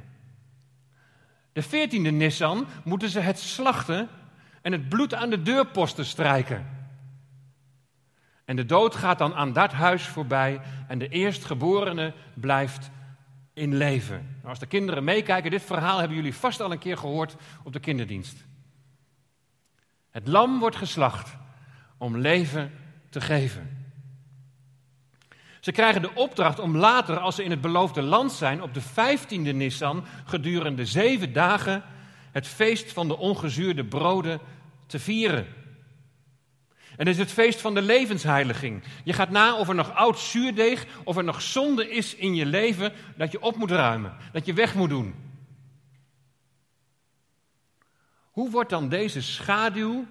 De 1.53 1.61
veertiende 1.61 2.11
Nissan 2.11 2.67
moeten 2.83 3.09
ze 3.09 3.19
het 3.19 3.39
slachten 3.39 4.09
en 4.61 4.71
het 4.71 4.89
bloed 4.89 5.13
aan 5.13 5.29
de 5.29 5.41
deurposten 5.41 6.05
strijken. 6.05 6.78
En 8.49 8.55
de 8.55 8.65
dood 8.65 8.95
gaat 8.95 9.17
dan 9.17 9.35
aan 9.35 9.53
dat 9.53 9.71
huis 9.71 10.07
voorbij 10.07 10.61
en 10.87 10.99
de 10.99 11.07
eerstgeborene 11.07 12.13
blijft 12.33 12.89
in 13.53 13.75
leven. 13.75 14.27
Nou, 14.37 14.49
als 14.49 14.59
de 14.59 14.65
kinderen 14.65 15.03
meekijken, 15.03 15.51
dit 15.51 15.61
verhaal 15.61 15.97
hebben 15.99 16.17
jullie 16.17 16.35
vast 16.35 16.61
al 16.61 16.71
een 16.71 16.79
keer 16.79 16.97
gehoord 16.97 17.35
op 17.63 17.73
de 17.73 17.79
kinderdienst. 17.79 18.45
Het 20.11 20.27
lam 20.27 20.59
wordt 20.59 20.75
geslacht 20.75 21.35
om 21.97 22.17
leven 22.17 22.71
te 23.09 23.21
geven. 23.21 23.93
Ze 25.59 25.71
krijgen 25.71 26.01
de 26.01 26.15
opdracht 26.15 26.59
om 26.59 26.77
later, 26.77 27.19
als 27.19 27.35
ze 27.35 27.43
in 27.43 27.51
het 27.51 27.61
beloofde 27.61 28.01
land 28.01 28.31
zijn, 28.31 28.61
op 28.61 28.73
de 28.73 28.81
vijftiende 28.81 29.51
Nissan, 29.51 30.05
gedurende 30.25 30.85
zeven 30.85 31.33
dagen, 31.33 31.83
het 32.31 32.47
feest 32.47 32.93
van 32.93 33.07
de 33.07 33.17
ongezuurde 33.17 33.85
broden 33.85 34.39
te 34.85 34.99
vieren. 34.99 35.47
En 36.99 37.05
het 37.05 37.15
is 37.15 37.17
het 37.17 37.31
feest 37.31 37.61
van 37.61 37.73
de 37.73 37.81
levensheiliging. 37.81 38.83
Je 39.03 39.13
gaat 39.13 39.29
na 39.29 39.55
of 39.55 39.67
er 39.69 39.75
nog 39.75 39.95
oud 39.95 40.19
zuurdeeg, 40.19 40.85
of 41.03 41.17
er 41.17 41.23
nog 41.23 41.41
zonde 41.41 41.89
is 41.89 42.15
in 42.15 42.35
je 42.35 42.45
leven 42.45 42.93
dat 43.15 43.31
je 43.31 43.41
op 43.41 43.55
moet 43.55 43.71
ruimen, 43.71 44.15
dat 44.31 44.45
je 44.45 44.53
weg 44.53 44.75
moet 44.75 44.89
doen. 44.89 45.15
Hoe 48.31 48.49
wordt 48.49 48.69
dan 48.69 48.89
deze 48.89 49.21
schaduw 49.21 50.05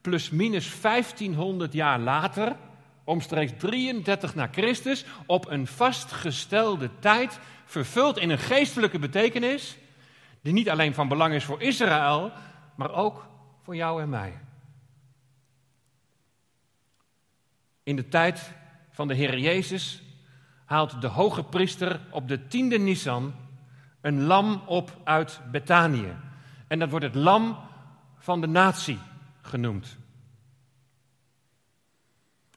plus 0.00 0.30
minus 0.30 0.80
1500 0.80 1.72
jaar 1.72 1.98
later 1.98 2.56
omstreeks 3.04 3.52
33 3.58 4.34
na 4.34 4.48
Christus, 4.52 5.04
op 5.26 5.50
een 5.50 5.66
vastgestelde 5.66 6.90
tijd, 6.98 7.38
vervuld 7.64 8.18
in 8.18 8.30
een 8.30 8.38
geestelijke 8.38 8.98
betekenis, 8.98 9.76
die 10.40 10.52
niet 10.52 10.70
alleen 10.70 10.94
van 10.94 11.08
belang 11.08 11.34
is 11.34 11.44
voor 11.44 11.62
Israël, 11.62 12.32
maar 12.74 12.92
ook 12.92 13.26
voor 13.62 13.76
jou 13.76 14.02
en 14.02 14.08
mij. 14.08 14.41
In 17.82 17.96
de 17.96 18.08
tijd 18.08 18.52
van 18.90 19.08
de 19.08 19.14
Heer 19.14 19.38
Jezus 19.38 20.02
haalt 20.64 21.00
de 21.00 21.06
hoge 21.06 21.44
priester 21.44 22.00
op 22.10 22.28
de 22.28 22.46
tiende 22.46 22.78
Nisan 22.78 23.34
een 24.00 24.22
lam 24.22 24.62
op 24.66 25.00
uit 25.04 25.40
Betanië. 25.50 26.16
En 26.66 26.78
dat 26.78 26.90
wordt 26.90 27.04
het 27.04 27.14
lam 27.14 27.58
van 28.18 28.40
de 28.40 28.46
natie 28.46 28.98
genoemd. 29.40 29.96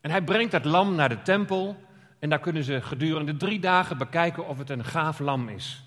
En 0.01 0.11
hij 0.11 0.23
brengt 0.23 0.51
dat 0.51 0.65
lam 0.65 0.95
naar 0.95 1.09
de 1.09 1.21
tempel 1.21 1.83
en 2.19 2.29
daar 2.29 2.39
kunnen 2.39 2.63
ze 2.63 2.81
gedurende 2.81 3.37
drie 3.37 3.59
dagen 3.59 3.97
bekijken 3.97 4.47
of 4.47 4.57
het 4.57 4.69
een 4.69 4.85
gaaf 4.85 5.19
lam 5.19 5.49
is. 5.49 5.83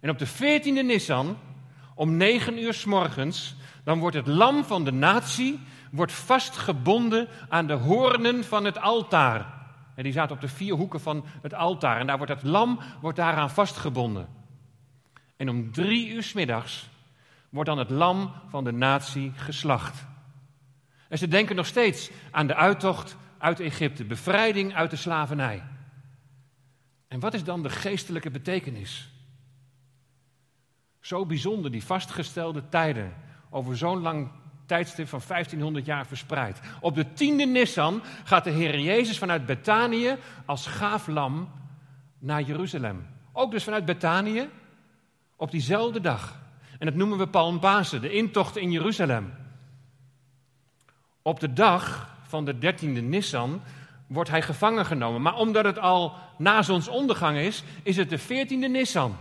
En 0.00 0.10
op 0.10 0.18
de 0.18 0.26
veertiende 0.26 0.82
Nissan, 0.82 1.38
om 1.94 2.16
negen 2.16 2.58
uur 2.58 2.74
s 2.74 2.84
morgens, 2.84 3.56
dan 3.84 3.98
wordt 3.98 4.16
het 4.16 4.26
lam 4.26 4.64
van 4.64 4.84
de 4.84 4.92
natie 4.92 5.60
wordt 5.94 6.12
vastgebonden 6.12 7.28
aan 7.48 7.66
de 7.66 7.72
hoornen 7.72 8.44
van 8.44 8.64
het 8.64 8.80
altaar. 8.80 9.62
En 9.94 10.02
die 10.02 10.12
zaten 10.12 10.34
op 10.34 10.40
de 10.40 10.48
vier 10.48 10.74
hoeken 10.74 11.00
van 11.00 11.24
het 11.42 11.54
altaar. 11.54 12.00
En 12.00 12.06
daar 12.06 12.16
wordt 12.16 12.32
het 12.32 12.42
lam 12.42 12.80
wordt 13.00 13.16
daaraan 13.16 13.50
vastgebonden. 13.50 14.28
En 15.36 15.48
om 15.48 15.72
drie 15.72 16.08
uur 16.08 16.32
middags 16.34 16.88
wordt 17.48 17.68
dan 17.68 17.78
het 17.78 17.90
lam 17.90 18.32
van 18.48 18.64
de 18.64 18.72
natie 18.72 19.32
geslacht. 19.36 20.06
En 21.08 21.18
ze 21.18 21.28
denken 21.28 21.56
nog 21.56 21.66
steeds 21.66 22.10
aan 22.30 22.46
de 22.46 22.54
uittocht 22.54 23.16
uit 23.38 23.60
Egypte, 23.60 24.04
bevrijding 24.04 24.74
uit 24.74 24.90
de 24.90 24.96
slavernij. 24.96 25.62
En 27.08 27.20
wat 27.20 27.34
is 27.34 27.44
dan 27.44 27.62
de 27.62 27.70
geestelijke 27.70 28.30
betekenis? 28.30 29.10
Zo 31.00 31.26
bijzonder, 31.26 31.70
die 31.70 31.84
vastgestelde 31.84 32.68
tijden, 32.68 33.14
over 33.50 33.76
zo'n 33.76 34.00
lang 34.00 34.30
tijdstip 34.66 35.08
van 35.08 35.20
1500 35.26 35.86
jaar 35.86 36.06
verspreid. 36.06 36.60
Op 36.80 36.94
de 36.94 37.12
tiende 37.12 37.44
Nissan 37.46 38.02
gaat 38.24 38.44
de 38.44 38.50
Heer 38.50 38.78
Jezus 38.78 39.18
vanuit 39.18 39.46
Betanië 39.46 40.16
als 40.44 40.66
gaaf 40.66 41.06
lam 41.06 41.48
naar 42.18 42.42
Jeruzalem. 42.42 43.06
Ook 43.32 43.50
dus 43.50 43.64
vanuit 43.64 43.84
Betanië 43.84 44.48
op 45.36 45.50
diezelfde 45.50 46.00
dag. 46.00 46.42
En 46.78 46.86
dat 46.86 46.94
noemen 46.94 47.18
we 47.18 47.26
Palmpasen, 47.26 48.00
de 48.00 48.12
intocht 48.12 48.56
in 48.56 48.70
Jeruzalem. 48.70 49.32
Op 51.22 51.40
de 51.40 51.52
dag 51.52 52.14
van 52.22 52.44
de 52.44 52.58
dertiende 52.58 53.00
Nissan 53.00 53.62
wordt 54.06 54.30
hij 54.30 54.42
gevangen 54.42 54.86
genomen. 54.86 55.22
Maar 55.22 55.36
omdat 55.36 55.64
het 55.64 55.78
al 55.78 56.16
na 56.38 56.62
zonsondergang 56.62 57.36
is, 57.36 57.62
is 57.82 57.96
het 57.96 58.10
de 58.10 58.18
veertiende 58.18 58.68
Nissan. 58.68 59.16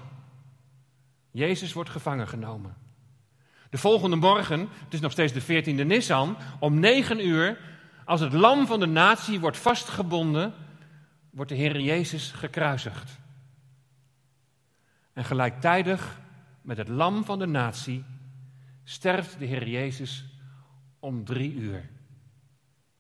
Jezus 1.32 1.74
wordt 1.74 1.90
gevangen 1.90 2.28
genomen. 2.28 2.83
De 3.74 3.80
volgende 3.80 4.16
morgen, 4.16 4.60
het 4.84 4.94
is 4.94 5.00
nog 5.00 5.12
steeds 5.12 5.34
de 5.34 5.64
14e 5.64 5.86
Nissan, 5.86 6.38
om 6.60 6.80
9 6.80 7.28
uur, 7.28 7.58
als 8.06 8.20
het 8.20 8.34
lam 8.34 8.68
van 8.68 8.80
de 8.80 8.86
natie 8.86 9.40
wordt 9.40 9.58
vastgebonden, 9.58 10.54
wordt 11.30 11.52
de 11.52 11.58
Heer 11.58 11.80
Jezus 11.80 12.32
gekruisigd. 12.32 13.20
En 15.14 15.26
gelijktijdig 15.26 16.20
met 16.62 16.78
het 16.78 16.88
lam 16.88 17.26
van 17.26 17.40
de 17.40 17.46
natie 17.46 18.04
sterft 18.84 19.40
de 19.40 19.46
Heer 19.46 19.68
Jezus 19.68 20.26
om 21.00 21.26
drie 21.26 21.54
uur. 21.54 21.90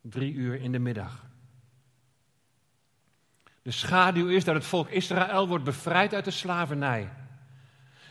Drie 0.02 0.34
uur 0.34 0.62
in 0.62 0.72
de 0.72 0.80
middag. 0.80 1.26
De 3.62 3.72
schaduw 3.72 4.28
is 4.28 4.44
dat 4.44 4.56
het 4.56 4.66
volk 4.66 4.90
Israël 4.90 5.48
wordt 5.48 5.64
bevrijd 5.64 6.14
uit 6.14 6.26
de 6.26 6.32
slavernij. 6.32 7.10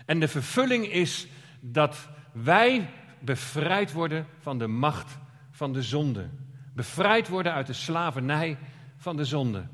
En 0.06 0.20
de 0.20 0.28
vervulling 0.28 0.86
is 0.86 1.26
dat 1.60 2.10
wij 2.32 2.90
bevrijd 3.20 3.92
worden 3.92 4.26
van 4.38 4.58
de 4.58 4.66
macht 4.66 5.18
van 5.50 5.72
de 5.72 5.82
zonde. 5.82 6.28
Bevrijd 6.74 7.28
worden 7.28 7.52
uit 7.52 7.66
de 7.66 7.72
slavernij 7.72 8.58
van 8.96 9.16
de 9.16 9.24
zonde. 9.24 9.66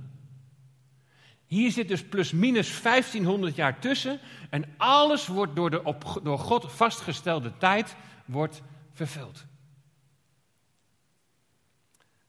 Hier 1.47 1.71
zit 1.71 1.89
dus 1.89 2.05
plus 2.05 2.33
minus 2.33 2.83
1500 2.83 3.55
jaar 3.55 3.79
tussen 3.79 4.21
en 4.51 4.65
alles 4.77 5.27
wordt 5.27 5.57
door 5.57 5.71
de 5.71 5.85
op, 5.85 6.21
door 6.23 6.39
God 6.39 6.73
vastgestelde 6.73 7.53
tijd 7.59 7.97
wordt 8.25 8.63
vervuld. 8.93 9.47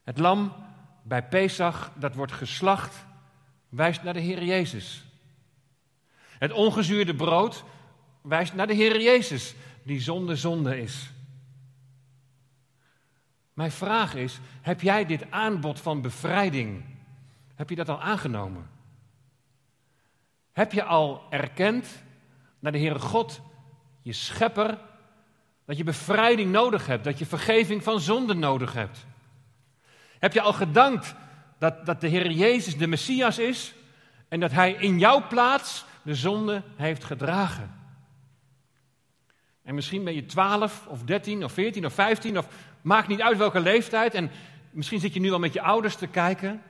Het 0.03 0.17
lam 0.17 0.53
bij 1.03 1.27
Pesach 1.27 1.91
dat 1.95 2.15
wordt 2.15 2.31
geslacht 2.31 3.05
wijst 3.69 4.03
naar 4.03 4.13
de 4.13 4.19
Heer 4.19 4.43
Jezus. 4.43 5.03
Het 6.17 6.51
ongezuurde 6.51 7.15
brood 7.15 7.63
wijst 8.21 8.53
naar 8.53 8.67
de 8.67 8.73
Heer 8.73 9.01
Jezus, 9.01 9.53
die 9.89 10.01
zonder 10.01 10.37
zonde 10.37 10.81
is. 10.81 11.09
Mijn 13.53 13.71
vraag 13.71 14.15
is: 14.15 14.39
heb 14.61 14.81
jij 14.81 15.05
dit 15.05 15.31
aanbod 15.31 15.79
van 15.79 16.01
bevrijding, 16.01 16.83
heb 17.55 17.69
je 17.69 17.75
dat 17.75 17.89
al 17.89 18.01
aangenomen? 18.01 18.69
Heb 20.51 20.71
je 20.71 20.83
al 20.83 21.23
erkend 21.29 22.03
naar 22.59 22.71
de 22.71 22.77
Heere 22.77 22.99
God, 22.99 23.41
je 24.01 24.13
schepper, 24.13 24.77
dat 25.65 25.77
je 25.77 25.83
bevrijding 25.83 26.51
nodig 26.51 26.85
hebt, 26.85 27.03
dat 27.03 27.19
je 27.19 27.25
vergeving 27.25 27.83
van 27.83 27.99
zonde 27.99 28.33
nodig 28.33 28.73
hebt? 28.73 29.05
Heb 30.19 30.33
je 30.33 30.41
al 30.41 30.53
gedankt 30.53 31.15
dat, 31.57 31.85
dat 31.85 32.01
de 32.01 32.07
Heer 32.07 32.31
Jezus 32.31 32.77
de 32.77 32.87
Messias 32.87 33.39
is 33.39 33.73
en 34.27 34.39
dat 34.39 34.51
Hij 34.51 34.71
in 34.71 34.99
jouw 34.99 35.27
plaats 35.27 35.85
de 36.01 36.15
zonde 36.15 36.63
heeft 36.75 37.03
gedragen? 37.03 37.78
En 39.69 39.75
misschien 39.75 40.03
ben 40.03 40.15
je 40.15 40.25
12 40.25 40.87
of 40.87 41.03
13 41.03 41.43
of 41.43 41.51
14 41.51 41.85
of 41.85 41.93
15 41.93 42.37
of 42.37 42.47
maakt 42.81 43.07
niet 43.07 43.21
uit 43.21 43.37
welke 43.37 43.59
leeftijd. 43.59 44.13
En 44.13 44.31
misschien 44.71 44.99
zit 44.99 45.13
je 45.13 45.19
nu 45.19 45.31
al 45.31 45.39
met 45.39 45.53
je 45.53 45.61
ouders 45.61 45.95
te 45.95 46.07
kijken. 46.07 46.61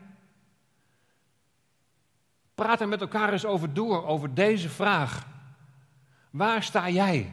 Praat 2.56 2.82
er 2.82 2.88
met 2.88 3.02
elkaar 3.02 3.32
eens 3.32 3.46
over 3.46 3.74
door, 3.74 4.06
over 4.06 4.34
deze 4.34 4.70
vraag. 4.70 5.28
Waar 6.30 6.64
sta 6.64 6.90
jij? 6.90 7.32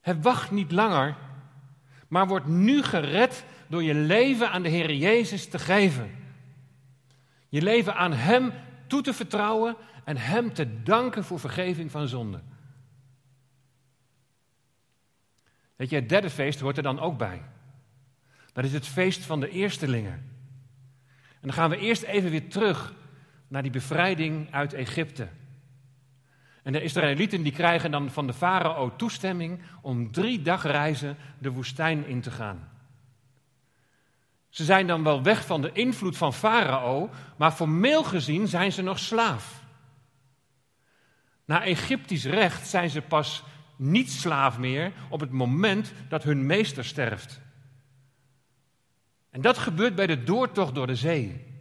Het 0.00 0.22
wacht 0.22 0.50
niet 0.50 0.72
langer, 0.72 1.16
maar 2.08 2.26
wordt 2.26 2.46
nu 2.46 2.82
gered 2.82 3.44
door 3.66 3.82
je 3.82 3.94
leven 3.94 4.50
aan 4.50 4.62
de 4.62 4.68
Heer 4.68 4.94
Jezus 4.94 5.48
te 5.48 5.58
geven. 5.58 6.10
Je 7.48 7.62
leven 7.62 7.96
aan 7.96 8.12
Hem 8.12 8.52
toe 8.86 9.02
te 9.02 9.12
vertrouwen 9.12 9.76
en 10.04 10.16
Hem 10.16 10.52
te 10.52 10.82
danken 10.82 11.24
voor 11.24 11.40
vergeving 11.40 11.90
van 11.90 12.08
zonde. 12.08 12.40
Je, 15.90 15.96
het 15.96 16.08
derde 16.08 16.30
feest 16.30 16.60
hoort 16.60 16.76
er 16.76 16.82
dan 16.82 17.00
ook 17.00 17.18
bij. 17.18 17.42
Dat 18.52 18.64
is 18.64 18.72
het 18.72 18.86
feest 18.86 19.24
van 19.24 19.40
de 19.40 19.48
eerstelingen. 19.48 20.12
En 21.14 21.40
dan 21.40 21.52
gaan 21.52 21.70
we 21.70 21.78
eerst 21.78 22.02
even 22.02 22.30
weer 22.30 22.48
terug 22.48 22.94
naar 23.48 23.62
die 23.62 23.70
bevrijding 23.70 24.52
uit 24.52 24.72
Egypte. 24.72 25.28
En 26.62 26.72
de 26.72 26.82
Israëlieten 26.82 27.42
die 27.42 27.52
krijgen 27.52 27.90
dan 27.90 28.10
van 28.10 28.26
de 28.26 28.32
farao 28.32 28.96
toestemming 28.96 29.62
om 29.82 30.12
drie 30.12 30.42
dagreizen 30.42 31.16
de 31.38 31.50
woestijn 31.50 32.06
in 32.06 32.20
te 32.20 32.30
gaan. 32.30 32.68
Ze 34.48 34.64
zijn 34.64 34.86
dan 34.86 35.02
wel 35.02 35.22
weg 35.22 35.46
van 35.46 35.62
de 35.62 35.72
invloed 35.72 36.16
van 36.16 36.34
farao, 36.34 37.10
maar 37.36 37.52
formeel 37.52 38.04
gezien 38.04 38.48
zijn 38.48 38.72
ze 38.72 38.82
nog 38.82 38.98
slaaf. 38.98 39.62
Na 41.44 41.64
Egyptisch 41.64 42.24
recht 42.24 42.66
zijn 42.66 42.90
ze 42.90 43.02
pas 43.02 43.42
niet 43.76 44.10
slaaf 44.12 44.58
meer 44.58 44.92
op 45.08 45.20
het 45.20 45.30
moment 45.30 45.92
dat 46.08 46.22
hun 46.22 46.46
meester 46.46 46.84
sterft. 46.84 47.40
En 49.30 49.40
dat 49.40 49.58
gebeurt 49.58 49.94
bij 49.94 50.06
de 50.06 50.22
doortocht 50.22 50.74
door 50.74 50.86
de 50.86 50.96
zee. 50.96 51.52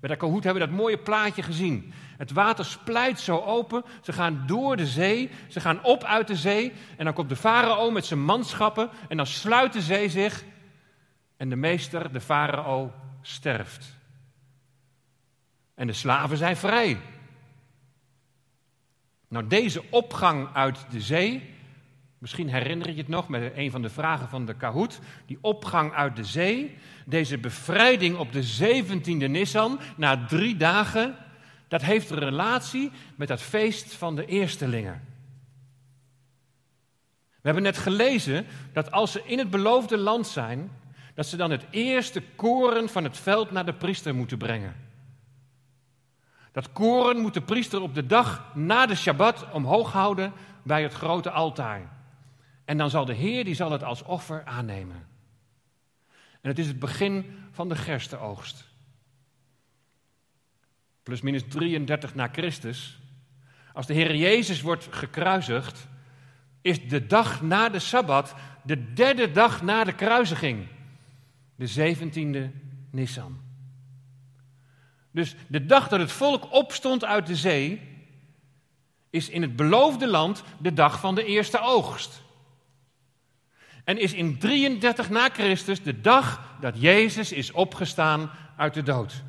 Bij 0.00 0.10
de 0.10 0.16
Kahoot 0.16 0.44
hebben 0.44 0.62
we 0.62 0.68
dat 0.68 0.78
mooie 0.78 0.98
plaatje 0.98 1.42
gezien. 1.42 1.92
Het 2.16 2.32
water 2.32 2.64
splijt 2.64 3.20
zo 3.20 3.38
open, 3.38 3.84
ze 4.02 4.12
gaan 4.12 4.44
door 4.46 4.76
de 4.76 4.86
zee, 4.86 5.30
ze 5.48 5.60
gaan 5.60 5.84
op 5.84 6.04
uit 6.04 6.26
de 6.26 6.36
zee 6.36 6.72
en 6.96 7.04
dan 7.04 7.14
komt 7.14 7.28
de 7.28 7.36
farao 7.36 7.90
met 7.90 8.06
zijn 8.06 8.24
manschappen 8.24 8.90
en 9.08 9.16
dan 9.16 9.26
sluit 9.26 9.72
de 9.72 9.80
zee 9.80 10.08
zich 10.08 10.44
en 11.36 11.48
de 11.48 11.56
meester, 11.56 12.12
de 12.12 12.20
farao, 12.20 12.92
sterft. 13.20 13.96
En 15.74 15.86
de 15.86 15.92
slaven 15.92 16.36
zijn 16.36 16.56
vrij. 16.56 17.00
Nou, 19.28 19.46
deze 19.46 19.84
opgang 19.90 20.48
uit 20.52 20.86
de 20.90 21.00
zee, 21.00 21.51
misschien 22.22 22.48
herinner 22.48 22.90
je 22.90 22.96
het 22.96 23.08
nog 23.08 23.28
met 23.28 23.52
een 23.54 23.70
van 23.70 23.82
de 23.82 23.88
vragen 23.88 24.28
van 24.28 24.46
de 24.46 24.54
Kahoot, 24.54 24.98
die 25.26 25.38
opgang 25.40 25.92
uit 25.92 26.16
de 26.16 26.24
zee, 26.24 26.78
deze 27.06 27.38
bevrijding 27.38 28.16
op 28.16 28.32
de 28.32 28.46
17e 28.60 29.30
Nissan, 29.30 29.80
na 29.96 30.24
drie 30.26 30.56
dagen, 30.56 31.16
dat 31.68 31.82
heeft 31.82 32.10
een 32.10 32.18
relatie 32.18 32.90
met 33.16 33.28
dat 33.28 33.42
feest 33.42 33.94
van 33.94 34.16
de 34.16 34.26
eerstelingen. 34.26 35.04
We 37.30 37.48
hebben 37.48 37.62
net 37.62 37.78
gelezen 37.78 38.46
dat 38.72 38.90
als 38.90 39.12
ze 39.12 39.22
in 39.24 39.38
het 39.38 39.50
beloofde 39.50 39.98
land 39.98 40.26
zijn, 40.26 40.70
dat 41.14 41.26
ze 41.26 41.36
dan 41.36 41.50
het 41.50 41.66
eerste 41.70 42.22
koren 42.36 42.88
van 42.88 43.04
het 43.04 43.16
veld 43.16 43.50
naar 43.50 43.66
de 43.66 43.74
priester 43.74 44.14
moeten 44.14 44.38
brengen. 44.38 44.76
Dat 46.52 46.72
koren 46.72 47.18
moet 47.18 47.34
de 47.34 47.42
priester 47.42 47.80
op 47.80 47.94
de 47.94 48.06
dag 48.06 48.54
na 48.54 48.86
de 48.86 48.96
Shabbat 48.96 49.50
omhoog 49.50 49.92
houden 49.92 50.32
bij 50.62 50.82
het 50.82 50.92
grote 50.92 51.30
altaar. 51.30 52.00
En 52.64 52.76
dan 52.76 52.90
zal 52.90 53.04
de 53.04 53.14
Heer 53.14 53.44
die 53.44 53.54
zal 53.54 53.70
het 53.72 53.84
als 53.84 54.02
offer 54.02 54.44
aannemen. 54.44 55.06
En 56.40 56.48
het 56.48 56.58
is 56.58 56.66
het 56.66 56.78
begin 56.78 57.38
van 57.50 57.68
de 57.68 57.76
gerstenoogst. 57.76 58.64
Plus 61.02 61.20
minus 61.20 61.42
33 61.48 62.14
na 62.14 62.28
Christus. 62.32 62.98
Als 63.72 63.86
de 63.86 63.94
Heer 63.94 64.16
Jezus 64.16 64.60
wordt 64.60 64.88
gekruisigd, 64.90 65.88
is 66.60 66.88
de 66.88 67.06
dag 67.06 67.42
na 67.42 67.68
de 67.68 67.78
Sabbat 67.78 68.34
de 68.62 68.92
derde 68.92 69.32
dag 69.32 69.62
na 69.62 69.84
de 69.84 69.94
kruisiging. 69.94 70.66
De 71.56 71.94
17e 71.96 72.50
Nissan. 72.90 73.40
Dus 75.10 75.34
de 75.46 75.66
dag 75.66 75.88
dat 75.88 76.00
het 76.00 76.12
volk 76.12 76.52
opstond 76.52 77.04
uit 77.04 77.26
de 77.26 77.36
zee, 77.36 77.80
is 79.10 79.28
in 79.28 79.42
het 79.42 79.56
beloofde 79.56 80.06
land 80.06 80.42
de 80.58 80.72
dag 80.72 81.00
van 81.00 81.14
de 81.14 81.24
eerste 81.24 81.60
oogst. 81.60 82.22
En 83.84 83.98
is 83.98 84.12
in 84.12 84.38
33 84.38 85.10
na 85.10 85.28
Christus 85.28 85.82
de 85.82 86.00
dag 86.00 86.56
dat 86.60 86.80
Jezus 86.80 87.32
is 87.32 87.52
opgestaan 87.52 88.30
uit 88.56 88.74
de 88.74 88.82
dood. 88.82 89.22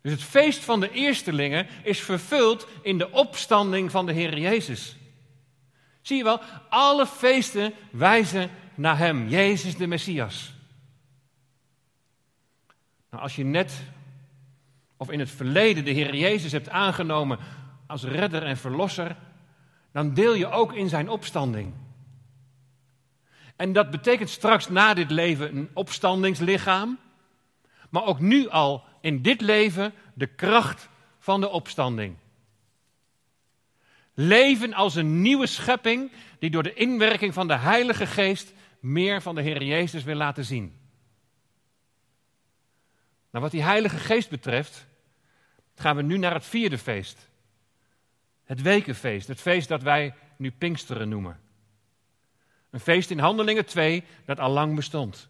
Dus 0.00 0.12
het 0.12 0.22
feest 0.22 0.64
van 0.64 0.80
de 0.80 0.90
eerstelingen 0.90 1.66
is 1.82 2.00
vervuld 2.00 2.68
in 2.82 2.98
de 2.98 3.10
opstanding 3.10 3.90
van 3.90 4.06
de 4.06 4.12
Heer 4.12 4.38
Jezus. 4.38 4.96
Zie 6.00 6.16
je 6.16 6.24
wel, 6.24 6.40
alle 6.68 7.06
feesten 7.06 7.72
wijzen 7.90 8.50
naar 8.74 8.98
Hem, 8.98 9.28
Jezus 9.28 9.76
de 9.76 9.86
Messias. 9.86 10.54
Nou, 13.10 13.22
als 13.22 13.36
je 13.36 13.44
net 13.44 13.82
of 14.96 15.10
in 15.10 15.18
het 15.18 15.30
verleden 15.30 15.84
de 15.84 15.90
Heer 15.90 16.14
Jezus 16.14 16.52
hebt 16.52 16.68
aangenomen 16.68 17.38
als 17.86 18.04
redder 18.04 18.42
en 18.42 18.56
verlosser, 18.56 19.16
dan 19.92 20.14
deel 20.14 20.34
je 20.34 20.50
ook 20.50 20.72
in 20.72 20.88
zijn 20.88 21.08
opstanding. 21.08 21.72
En 23.62 23.72
dat 23.72 23.90
betekent 23.90 24.30
straks 24.30 24.68
na 24.68 24.94
dit 24.94 25.10
leven 25.10 25.56
een 25.56 25.70
opstandingslichaam, 25.72 26.98
maar 27.90 28.04
ook 28.04 28.20
nu 28.20 28.48
al 28.48 28.84
in 29.00 29.22
dit 29.22 29.40
leven 29.40 29.92
de 30.14 30.26
kracht 30.26 30.88
van 31.18 31.40
de 31.40 31.48
opstanding. 31.48 32.16
Leven 34.14 34.72
als 34.72 34.94
een 34.94 35.20
nieuwe 35.20 35.46
schepping 35.46 36.12
die 36.38 36.50
door 36.50 36.62
de 36.62 36.74
inwerking 36.74 37.34
van 37.34 37.48
de 37.48 37.56
Heilige 37.56 38.06
Geest 38.06 38.52
meer 38.80 39.22
van 39.22 39.34
de 39.34 39.42
Heer 39.42 39.62
Jezus 39.62 40.04
wil 40.04 40.16
laten 40.16 40.44
zien. 40.44 40.76
Nou, 43.30 43.44
wat 43.44 43.50
die 43.50 43.62
Heilige 43.62 43.98
Geest 43.98 44.30
betreft, 44.30 44.86
gaan 45.74 45.96
we 45.96 46.02
nu 46.02 46.16
naar 46.18 46.34
het 46.34 46.46
vierde 46.46 46.78
feest. 46.78 47.28
Het 48.44 48.62
wekenfeest, 48.62 49.28
het 49.28 49.40
feest 49.40 49.68
dat 49.68 49.82
wij 49.82 50.14
nu 50.36 50.50
Pinksteren 50.50 51.08
noemen. 51.08 51.40
Een 52.72 52.80
feest 52.80 53.10
in 53.10 53.18
Handelingen 53.18 53.66
2 53.66 54.04
dat 54.24 54.40
al 54.40 54.50
lang 54.50 54.74
bestond. 54.74 55.28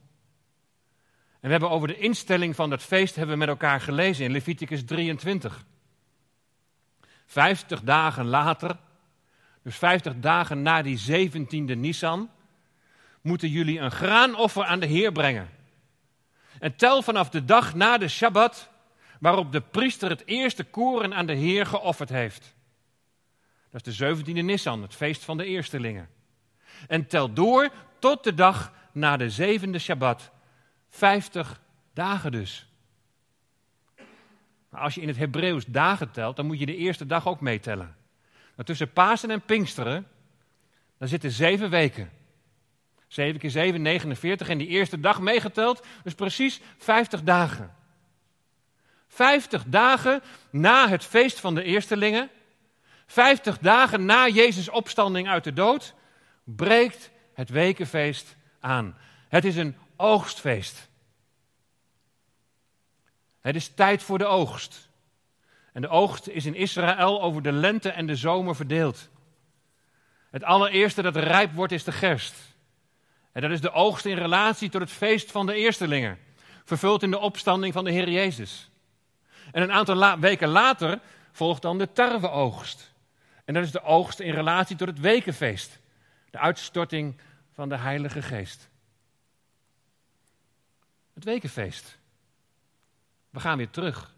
En 1.33 1.49
we 1.49 1.51
hebben 1.51 1.71
over 1.71 1.89
de 1.89 1.99
instelling 1.99 2.57
van 2.57 2.71
dat 2.71 2.83
feest 2.83 3.15
hebben 3.15 3.35
we 3.35 3.41
met 3.41 3.49
elkaar 3.49 3.81
gelezen 3.81 4.25
in 4.25 4.33
Leviticus 4.33 4.85
23. 4.85 5.65
Vijftig 7.27 7.83
dagen 7.83 8.27
later, 8.27 8.77
dus 9.63 9.77
vijftig 9.77 10.15
dagen 10.17 10.63
na 10.63 10.83
die 10.83 10.99
zeventiende 10.99 11.75
Nisan, 11.75 12.31
moeten 13.21 13.49
jullie 13.49 13.79
een 13.79 13.91
graanoffer 13.91 14.65
aan 14.65 14.81
de 14.81 14.87
Heer 14.87 15.13
brengen. 15.13 15.51
En 16.59 16.77
tel 16.77 17.03
vanaf 17.03 17.29
de 17.29 17.45
dag 17.45 17.75
na 17.75 17.99
de 17.99 18.09
Shabbat, 18.09 18.69
waarop 19.21 19.53
de 19.53 19.61
priester 19.61 20.11
het 20.11 20.27
eerste 20.27 20.65
koren 20.65 21.15
aan 21.15 21.27
de 21.27 21.35
Heer 21.35 21.67
geofferd 21.67 22.09
heeft. 22.09 22.55
Dat 23.71 23.87
is 23.87 23.97
de 23.97 24.05
zeventiende 24.05 24.43
Nisan, 24.43 24.83
het 24.83 24.95
feest 24.95 25.25
van 25.25 25.37
de 25.37 25.45
eerstelingen. 25.45 26.09
En 26.89 27.07
tel 27.07 27.33
door 27.33 27.69
tot 27.99 28.25
de 28.25 28.35
dag 28.35 28.73
na 28.93 29.17
de 29.17 29.31
zevende 29.31 29.79
Shabbat. 29.79 30.31
Vijftig 30.89 31.61
dagen 31.93 32.33
dus. 32.33 32.67
Maar 34.69 34.81
als 34.81 34.95
je 34.95 35.01
in 35.01 35.09
het 35.09 35.17
Hebreeuws 35.17 35.65
dagen 35.67 36.11
telt, 36.11 36.37
dan 36.37 36.47
moet 36.47 36.59
je 36.59 36.67
de 36.67 36.77
eerste 36.77 37.07
dag 37.07 37.29
ook 37.29 37.41
meetellen. 37.41 37.97
Maar 38.55 38.65
tussen 38.65 38.93
Pasen 38.93 39.31
en 39.31 39.41
Pinksteren, 39.41 40.07
dan 40.99 41.09
zitten 41.09 41.31
zeven 41.31 41.71
weken. 41.71 42.11
7 43.09 43.41
keer 43.41 43.51
7, 43.51 43.83
49 43.83 44.49
en 44.49 44.59
die 44.59 44.69
eerste 44.69 45.01
dag 45.01 45.21
meegeteld, 45.21 45.87
dus 46.03 46.15
precies 46.15 46.61
50 46.79 47.23
dagen. 47.23 47.75
50 49.09 49.65
dagen 49.67 50.23
na 50.51 50.89
het 50.89 51.05
feest 51.05 51.41
van 51.41 51.55
de 51.55 51.63
eerstelingen, 51.63 52.31
50 53.07 53.59
dagen 53.59 54.05
na 54.05 54.29
Jezus' 54.29 54.71
opstanding 54.71 55.29
uit 55.29 55.45
de 55.45 55.53
dood, 55.53 55.95
breekt 56.57 57.11
het 57.35 57.49
wekenfeest 57.49 58.37
aan. 58.61 58.97
Het 59.29 59.45
is 59.45 59.57
een 59.57 59.77
oogstfeest. 59.97 60.89
Het 63.41 63.57
is 63.57 63.69
tijd 63.69 64.03
voor 64.03 64.19
de 64.19 64.27
oogst. 64.27 64.89
En 65.73 65.83
de 65.83 65.89
oogst 65.89 66.27
is 66.27 66.47
in 66.47 66.55
Israël 66.55 67.23
over 67.23 67.43
de 67.43 67.53
lente 67.53 67.91
en 67.91 68.07
de 68.07 68.17
zomer 68.17 68.57
verdeeld. 68.57 69.09
Het 70.31 70.45
allereerste 70.45 71.03
dat 71.03 71.17
rijp 71.17 71.53
wordt 71.53 71.73
is 71.73 71.85
de 71.85 71.93
gerst. 71.93 72.35
En 73.33 73.43
dat 73.43 73.51
is 73.51 73.61
de 73.61 73.73
oogst 73.73 74.05
in 74.05 74.17
relatie 74.17 74.69
tot 74.69 74.81
het 74.81 74.91
feest 74.91 75.31
van 75.31 75.47
de 75.47 75.55
eerstelingen, 75.55 76.19
vervuld 76.65 77.03
in 77.03 77.11
de 77.11 77.19
opstanding 77.19 77.73
van 77.73 77.85
de 77.85 77.91
Heer 77.91 78.09
Jezus. 78.09 78.71
En 79.53 79.63
een 79.63 79.73
aantal 79.73 80.19
weken 80.21 80.49
later 80.49 81.01
volgt 81.33 81.63
dan 81.63 81.79
de 81.79 81.93
tarweoogst. 81.93 82.93
En 83.45 83.55
dat 83.55 83.63
is 83.63 83.71
de 83.71 83.83
oogst 83.83 84.21
in 84.21 84.35
relatie 84.35 84.77
tot 84.77 84.89
het 84.89 85.01
wekenfeest, 85.01 85.79
de 86.33 86.39
uitstorting 86.39 87.17
van 87.53 87.69
de 87.69 87.77
Heilige 87.77 88.23
Geest. 88.23 88.69
Het 91.15 91.25
wekenfeest. 91.25 91.99
We 93.31 93.41
gaan 93.41 93.57
weer 93.57 93.71
terug 93.71 94.15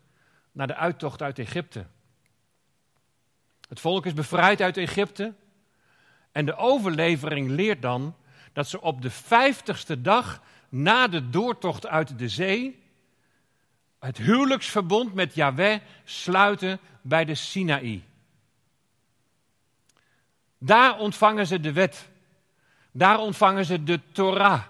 naar 0.53 0.66
de 0.66 0.74
uittocht 0.74 1.22
uit 1.22 1.38
Egypte. 1.38 1.87
Het 3.68 3.81
volk 3.81 4.07
is 4.07 4.12
bevrijd 4.12 4.61
uit 4.61 4.77
Egypte. 4.77 5.35
En 6.33 6.46
de 6.46 6.57
overlevering 6.57 7.48
leert 7.48 7.83
dan 7.83 8.16
dat 8.53 8.68
ze 8.68 8.81
op 8.81 9.03
de 9.03 9.11
vijftigste 9.11 10.00
dag 10.00 10.42
na 10.68 11.09
de 11.09 11.31
doortocht 11.31 11.87
uit 11.87 12.18
de 12.18 12.29
zee 12.29 12.83
het 13.98 14.16
huwelijksverbond 14.16 15.14
met 15.14 15.35
Yahweh 15.35 15.81
sluiten 16.05 16.81
bij 17.03 17.24
de 17.24 17.35
Sinaï. 17.35 18.03
Daar 20.64 20.98
ontvangen 20.98 21.46
ze 21.46 21.61
de 21.61 21.72
wet. 21.72 22.09
Daar 22.92 23.18
ontvangen 23.18 23.64
ze 23.64 23.83
de 23.83 24.00
Torah. 24.12 24.62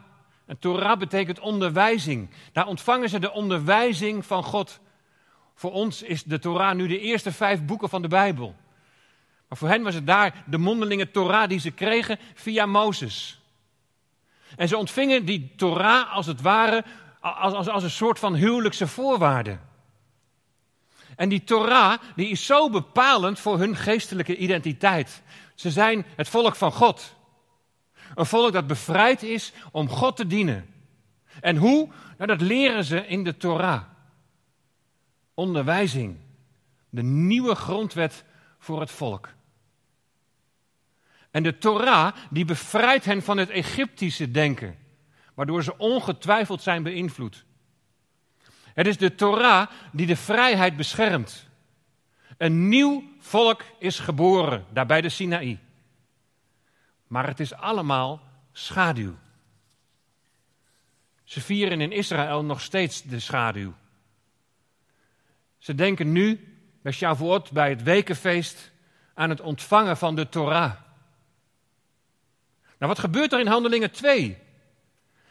En 0.46 0.59
Torah 0.59 0.98
betekent 0.98 1.40
onderwijzing. 1.40 2.30
Daar 2.52 2.66
ontvangen 2.66 3.09
ze 3.09 3.18
de 3.18 3.33
onderwijzing 3.33 4.26
van 4.26 4.42
God. 4.42 4.80
Voor 5.54 5.72
ons 5.72 6.02
is 6.02 6.22
de 6.22 6.38
Torah 6.38 6.74
nu 6.74 6.87
de 6.87 6.98
eerste 6.98 7.33
vijf 7.33 7.64
boeken 7.64 7.88
van 7.88 8.02
de 8.02 8.09
Bijbel. 8.09 8.54
Maar 9.48 9.59
voor 9.59 9.68
hen 9.68 9.83
was 9.83 9.94
het 9.94 10.07
daar 10.07 10.44
de 10.46 10.59
mondelinge 10.59 11.11
Torah 11.11 11.48
die 11.48 11.61
ze 11.61 11.70
kregen 11.70 12.18
via 12.35 12.66
Mozes. 12.66 13.40
En 14.57 14.68
ze 14.68 14.76
ontvingen 14.76 15.24
die 15.24 15.52
Torah 15.57 16.12
als 16.12 16.26
het 16.26 16.40
ware 16.40 16.85
als, 17.20 17.52
als, 17.52 17.68
als 17.68 17.83
een 17.83 17.90
soort 17.90 18.18
van 18.18 18.35
huwelijkse 18.35 18.87
voorwaarde. 18.87 19.59
En 21.16 21.29
die 21.29 21.44
Torah 21.44 22.00
die 22.16 22.29
is 22.29 22.46
zo 22.46 22.70
bepalend 22.70 23.38
voor 23.38 23.59
hun 23.59 23.77
geestelijke 23.77 24.37
identiteit. 24.37 25.22
Ze 25.55 25.70
zijn 25.70 26.07
het 26.16 26.29
volk 26.29 26.57
van 26.57 26.72
God. 26.72 27.14
Een 28.14 28.27
volk 28.27 28.53
dat 28.53 28.66
bevrijd 28.66 29.22
is 29.22 29.53
om 29.72 29.88
God 29.88 30.16
te 30.16 30.27
dienen. 30.27 30.74
En 31.40 31.57
hoe? 31.57 31.88
Nou, 32.18 32.27
dat 32.27 32.40
leren 32.40 32.85
ze 32.85 33.07
in 33.07 33.24
de 33.24 33.37
Torah. 33.37 33.83
Onderwijzing. 35.35 36.16
De 36.90 37.03
nieuwe 37.03 37.55
grondwet 37.55 38.24
voor 38.59 38.81
het 38.81 38.90
volk. 38.90 39.29
En 41.31 41.42
de 41.42 41.59
Torah 41.59 42.14
die 42.31 42.44
bevrijdt 42.44 43.05
hen 43.05 43.22
van 43.22 43.37
het 43.37 43.50
Egyptische 43.50 44.31
denken, 44.31 44.79
waardoor 45.35 45.62
ze 45.62 45.79
ongetwijfeld 45.79 46.62
zijn 46.62 46.83
beïnvloed. 46.83 47.44
Het 48.74 48.87
is 48.87 48.96
de 48.96 49.14
Torah 49.14 49.70
die 49.92 50.06
de 50.06 50.16
vrijheid 50.16 50.76
beschermt. 50.76 51.46
Een 52.37 52.68
nieuw 52.68 53.02
volk 53.18 53.62
is 53.78 53.98
geboren, 53.98 54.64
daar 54.72 54.87
bij 54.87 55.00
de 55.00 55.08
Sinaï. 55.08 55.58
Maar 57.06 57.26
het 57.26 57.40
is 57.40 57.54
allemaal 57.54 58.20
schaduw. 58.52 59.14
Ze 61.24 61.40
vieren 61.40 61.80
in 61.80 61.92
Israël 61.92 62.44
nog 62.44 62.60
steeds 62.60 63.02
de 63.02 63.20
schaduw. 63.20 63.74
Ze 65.58 65.74
denken 65.74 66.12
nu 66.12 66.54
bij 66.82 66.92
Shavuot, 66.92 67.52
bij 67.52 67.68
het 67.68 67.82
wekenfeest, 67.82 68.72
aan 69.14 69.30
het 69.30 69.40
ontvangen 69.40 69.96
van 69.96 70.14
de 70.14 70.28
Torah. 70.28 70.72
Nou, 72.78 72.92
wat 72.92 72.98
gebeurt 72.98 73.32
er 73.32 73.40
in 73.40 73.46
Handelingen 73.46 73.90
2? 73.90 74.38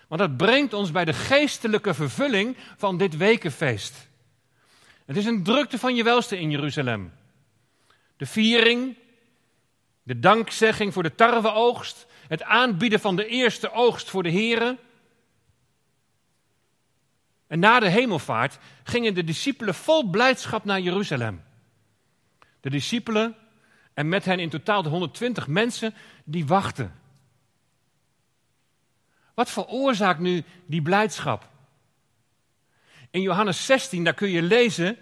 Want 0.07 0.21
dat 0.21 0.37
brengt 0.37 0.73
ons 0.73 0.91
bij 0.91 1.05
de 1.05 1.13
geestelijke 1.13 1.93
vervulling 1.93 2.57
van 2.77 2.97
dit 2.97 3.17
wekenfeest. 3.17 4.07
Het 5.05 5.17
is 5.17 5.25
een 5.25 5.43
drukte 5.43 5.79
van 5.79 5.95
je 5.95 6.03
welste 6.03 6.39
in 6.39 6.49
Jeruzalem. 6.49 7.13
De 8.17 8.25
viering, 8.25 8.97
de 10.03 10.19
dankzegging 10.19 10.93
voor 10.93 11.03
de 11.03 11.15
tarweoogst, 11.15 12.05
het 12.27 12.43
aanbieden 12.43 12.99
van 12.99 13.15
de 13.15 13.25
eerste 13.25 13.71
oogst 13.71 14.09
voor 14.09 14.23
de 14.23 14.29
heren. 14.29 14.79
En 17.47 17.59
na 17.59 17.79
de 17.79 17.89
hemelvaart 17.89 18.57
gingen 18.83 19.13
de 19.13 19.23
discipelen 19.23 19.75
vol 19.75 20.09
blijdschap 20.09 20.63
naar 20.63 20.79
Jeruzalem. 20.79 21.43
De 22.59 22.69
discipelen 22.69 23.35
en 23.93 24.09
met 24.09 24.25
hen 24.25 24.39
in 24.39 24.49
totaal 24.49 24.83
de 24.83 24.89
120 24.89 25.47
mensen 25.47 25.93
die 26.23 26.45
wachten. 26.45 27.01
Wat 29.33 29.49
veroorzaakt 29.49 30.19
nu 30.19 30.43
die 30.65 30.81
blijdschap? 30.81 31.49
In 33.09 33.21
Johannes 33.21 33.65
16, 33.65 34.03
daar 34.03 34.13
kun 34.13 34.29
je 34.29 34.41
lezen 34.41 34.97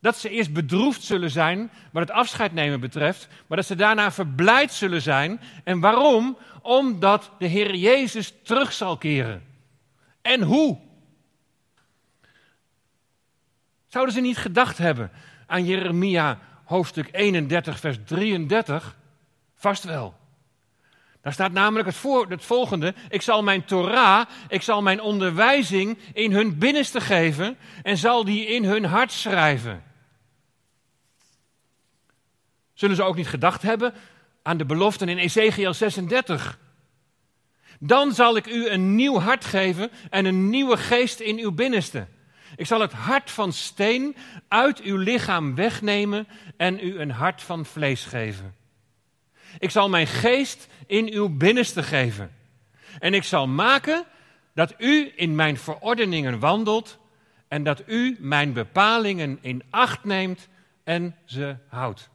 dat 0.00 0.18
ze 0.18 0.28
eerst 0.28 0.52
bedroefd 0.52 1.02
zullen 1.02 1.30
zijn 1.30 1.70
wat 1.92 2.02
het 2.02 2.10
afscheid 2.10 2.52
nemen 2.52 2.80
betreft, 2.80 3.28
maar 3.46 3.56
dat 3.56 3.66
ze 3.66 3.74
daarna 3.74 4.12
verblijd 4.12 4.72
zullen 4.72 5.02
zijn. 5.02 5.40
En 5.64 5.80
waarom? 5.80 6.38
Omdat 6.62 7.30
de 7.38 7.46
Heer 7.46 7.74
Jezus 7.74 8.34
terug 8.42 8.72
zal 8.72 8.96
keren. 8.96 9.42
En 10.22 10.42
hoe? 10.42 10.78
Zouden 13.86 14.14
ze 14.14 14.20
niet 14.20 14.38
gedacht 14.38 14.78
hebben 14.78 15.10
aan 15.46 15.64
Jeremia 15.64 16.38
hoofdstuk 16.64 17.08
31, 17.12 17.78
vers 17.80 17.98
33? 18.04 18.96
Vast 19.54 19.84
wel. 19.84 20.14
Daar 21.22 21.32
staat 21.32 21.52
namelijk 21.52 21.86
het, 21.86 21.96
voor, 21.96 22.26
het 22.28 22.44
volgende: 22.44 22.94
Ik 23.08 23.22
zal 23.22 23.42
mijn 23.42 23.64
Torah, 23.64 24.26
ik 24.48 24.62
zal 24.62 24.82
mijn 24.82 25.00
onderwijzing 25.00 25.98
in 26.12 26.32
hun 26.32 26.58
binnenste 26.58 27.00
geven 27.00 27.56
en 27.82 27.96
zal 27.96 28.24
die 28.24 28.46
in 28.46 28.64
hun 28.64 28.84
hart 28.84 29.12
schrijven. 29.12 29.82
Zullen 32.74 32.96
ze 32.96 33.02
ook 33.02 33.16
niet 33.16 33.28
gedacht 33.28 33.62
hebben 33.62 33.94
aan 34.42 34.56
de 34.56 34.64
beloften 34.64 35.08
in 35.08 35.18
Ezekiel 35.18 35.74
36? 35.74 36.58
Dan 37.78 38.12
zal 38.12 38.36
ik 38.36 38.46
u 38.46 38.68
een 38.68 38.94
nieuw 38.94 39.18
hart 39.18 39.44
geven 39.44 39.90
en 40.10 40.24
een 40.24 40.50
nieuwe 40.50 40.76
geest 40.76 41.20
in 41.20 41.38
uw 41.38 41.52
binnenste. 41.52 42.06
Ik 42.56 42.66
zal 42.66 42.80
het 42.80 42.92
hart 42.92 43.30
van 43.30 43.52
steen 43.52 44.16
uit 44.48 44.80
uw 44.80 44.96
lichaam 44.96 45.54
wegnemen 45.54 46.28
en 46.56 46.78
u 46.86 46.98
een 46.98 47.10
hart 47.10 47.42
van 47.42 47.66
vlees 47.66 48.04
geven. 48.04 48.61
Ik 49.58 49.70
zal 49.70 49.88
mijn 49.88 50.06
geest 50.06 50.66
in 50.86 51.12
uw 51.12 51.28
binnenste 51.36 51.82
geven. 51.82 52.30
En 52.98 53.14
ik 53.14 53.24
zal 53.24 53.46
maken 53.46 54.04
dat 54.54 54.74
u 54.78 55.12
in 55.16 55.34
mijn 55.34 55.56
verordeningen 55.56 56.38
wandelt 56.38 56.98
en 57.48 57.62
dat 57.62 57.82
u 57.86 58.16
mijn 58.20 58.52
bepalingen 58.52 59.38
in 59.40 59.62
acht 59.70 60.04
neemt 60.04 60.48
en 60.84 61.16
ze 61.24 61.56
houdt. 61.68 62.10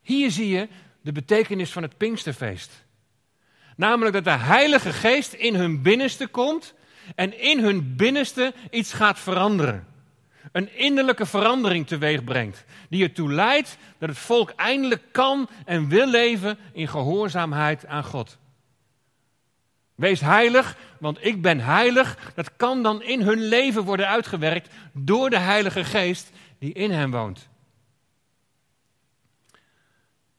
Hier 0.00 0.30
zie 0.30 0.48
je 0.48 0.68
de 1.00 1.12
betekenis 1.12 1.72
van 1.72 1.82
het 1.82 1.96
Pinksterfeest. 1.96 2.84
Namelijk 3.76 4.14
dat 4.14 4.24
de 4.24 4.30
Heilige 4.30 4.92
Geest 4.92 5.32
in 5.32 5.54
hun 5.54 5.82
binnenste 5.82 6.26
komt 6.26 6.74
en 7.14 7.40
in 7.40 7.58
hun 7.58 7.96
binnenste 7.96 8.54
iets 8.70 8.92
gaat 8.92 9.18
veranderen. 9.18 9.86
Een 10.52 10.76
innerlijke 10.76 11.26
verandering 11.26 11.86
teweeg 11.86 12.24
brengt, 12.24 12.64
die 12.88 13.02
ertoe 13.02 13.32
leidt 13.32 13.78
dat 13.98 14.08
het 14.08 14.18
volk 14.18 14.50
eindelijk 14.50 15.02
kan 15.12 15.48
en 15.64 15.88
wil 15.88 16.06
leven 16.06 16.58
in 16.72 16.88
gehoorzaamheid 16.88 17.86
aan 17.86 18.04
God. 18.04 18.38
Wees 19.94 20.20
heilig, 20.20 20.76
want 20.98 21.24
ik 21.24 21.42
ben 21.42 21.60
heilig. 21.60 22.32
Dat 22.34 22.56
kan 22.56 22.82
dan 22.82 23.02
in 23.02 23.20
hun 23.20 23.42
leven 23.42 23.84
worden 23.84 24.08
uitgewerkt 24.08 24.74
door 24.92 25.30
de 25.30 25.38
Heilige 25.38 25.84
Geest 25.84 26.30
die 26.58 26.72
in 26.72 26.90
hen 26.90 27.10
woont. 27.10 27.48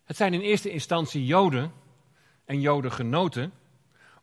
Het 0.03 0.17
zijn 0.17 0.33
in 0.33 0.41
eerste 0.41 0.71
instantie 0.71 1.25
Joden 1.25 1.71
en 2.45 2.61
Jodengenoten 2.61 3.53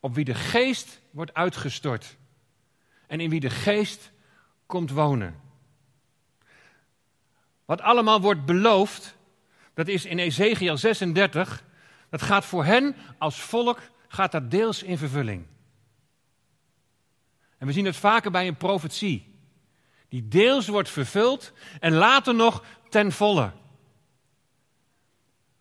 op 0.01 0.15
wie 0.15 0.25
de 0.25 0.35
Geest 0.35 1.01
wordt 1.11 1.35
uitgestort 1.35 2.17
en 3.07 3.21
in 3.21 3.31
wie 3.31 3.41
de 3.41 3.51
Geest 3.51 4.13
komt 4.67 4.91
wonen. 4.91 5.46
Wat 7.67 7.81
allemaal 7.81 8.21
wordt 8.21 8.45
beloofd, 8.45 9.17
dat 9.75 9.89
is 9.89 10.05
in 10.05 10.19
Ezekiel 10.19 10.77
36, 10.77 11.65
dat 12.11 12.23
gaat 12.23 12.45
voor 12.45 12.65
hen 12.65 12.97
als 13.19 13.41
volk, 13.41 13.81
gaat 14.09 14.33
dat 14.33 14.51
deels 14.51 14.83
in 14.83 14.99
vervulling. 14.99 15.47
En 17.59 17.67
we 17.67 17.73
zien 17.73 17.85
het 17.85 17.97
vaker 17.97 18.31
bij 18.31 18.47
een 18.47 18.57
profetie, 18.57 19.35
die 20.09 20.29
deels 20.29 20.69
wordt 20.69 20.91
vervuld 20.91 21.53
en 21.81 21.93
later 21.93 22.35
nog 22.35 22.65
ten 22.89 23.13
volle. 23.13 23.53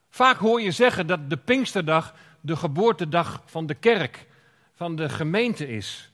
Vaak 0.10 0.38
hoor 0.38 0.62
je 0.62 0.72
zeggen 0.72 1.08
dat 1.08 1.30
de 1.30 1.38
Pinksterdag 1.38 2.16
de 2.42 2.56
geboortedag 2.56 3.42
van 3.46 3.66
de 3.66 3.74
kerk, 3.74 4.28
van 4.74 4.96
de 4.96 5.10
gemeente 5.10 5.68
is. 5.68 6.12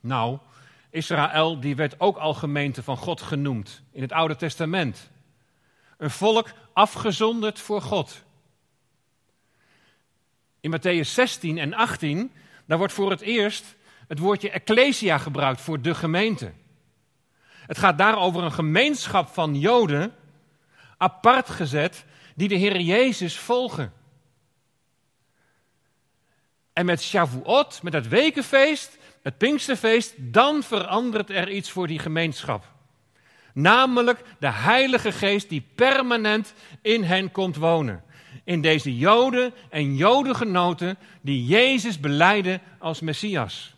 Nou, 0.00 0.38
Israël 0.92 1.60
die 1.60 1.76
werd 1.76 2.00
ook 2.00 2.16
al 2.16 2.34
gemeente 2.34 2.82
van 2.82 2.96
God 2.96 3.20
genoemd 3.20 3.82
in 3.92 4.02
het 4.02 4.12
Oude 4.12 4.36
Testament. 4.36 5.10
Een 5.98 6.10
volk 6.10 6.52
afgezonderd 6.72 7.58
voor 7.58 7.82
God. 7.82 8.24
In 10.60 10.76
Matthäus 10.76 11.08
16 11.08 11.58
en 11.58 11.74
18, 11.74 12.32
daar 12.66 12.78
wordt 12.78 12.92
voor 12.92 13.10
het 13.10 13.20
eerst 13.20 13.76
het 14.08 14.18
woordje 14.18 14.50
ecclesia 14.50 15.18
gebruikt 15.18 15.60
voor 15.60 15.80
de 15.80 15.94
gemeente. 15.94 16.52
Het 17.66 17.78
gaat 17.78 17.98
daar 17.98 18.18
over 18.18 18.42
een 18.42 18.52
gemeenschap 18.52 19.28
van 19.28 19.58
Joden, 19.58 20.14
apart 20.96 21.50
gezet, 21.50 22.04
die 22.34 22.48
de 22.48 22.54
Heer 22.54 22.80
Jezus 22.80 23.38
volgen. 23.38 23.92
En 26.72 26.86
met 26.86 27.02
Shavuot, 27.02 27.82
met 27.82 27.92
het 27.92 28.08
wekenfeest, 28.08 28.98
het 29.22 29.38
Pinksterfeest, 29.38 30.14
dan 30.18 30.62
verandert 30.62 31.30
er 31.30 31.50
iets 31.50 31.70
voor 31.70 31.86
die 31.86 31.98
gemeenschap. 31.98 32.64
Namelijk 33.54 34.22
de 34.38 34.50
Heilige 34.50 35.12
Geest 35.12 35.48
die 35.48 35.66
permanent 35.74 36.54
in 36.82 37.02
hen 37.02 37.30
komt 37.30 37.56
wonen. 37.56 38.02
In 38.44 38.60
deze 38.60 38.96
Joden 38.96 39.54
en 39.70 39.96
Jodengenoten 39.96 40.98
die 41.20 41.46
Jezus 41.46 42.00
beleiden 42.00 42.60
als 42.78 43.00
Messias. 43.00 43.74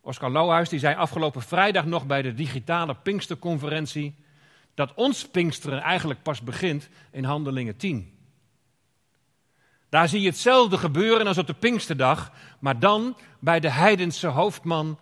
Oscar 0.00 0.30
Lohuis 0.30 0.68
die 0.68 0.78
zei 0.78 0.94
afgelopen 0.94 1.42
vrijdag 1.42 1.84
nog 1.84 2.06
bij 2.06 2.22
de 2.22 2.34
digitale 2.34 2.94
Pinksterconferentie 2.94 4.14
dat 4.74 4.94
ons 4.94 5.28
Pinksteren 5.28 5.80
eigenlijk 5.80 6.22
pas 6.22 6.40
begint 6.40 6.88
in 7.10 7.24
Handelingen 7.24 7.76
10. 7.76 8.15
Daar 9.88 10.08
zie 10.08 10.20
je 10.20 10.28
hetzelfde 10.28 10.78
gebeuren 10.78 11.26
als 11.26 11.38
op 11.38 11.46
de 11.46 11.54
Pinksterdag, 11.54 12.32
maar 12.58 12.78
dan 12.78 13.16
bij 13.38 13.60
de 13.60 13.70
heidense 13.70 14.26
hoofdman 14.26 14.98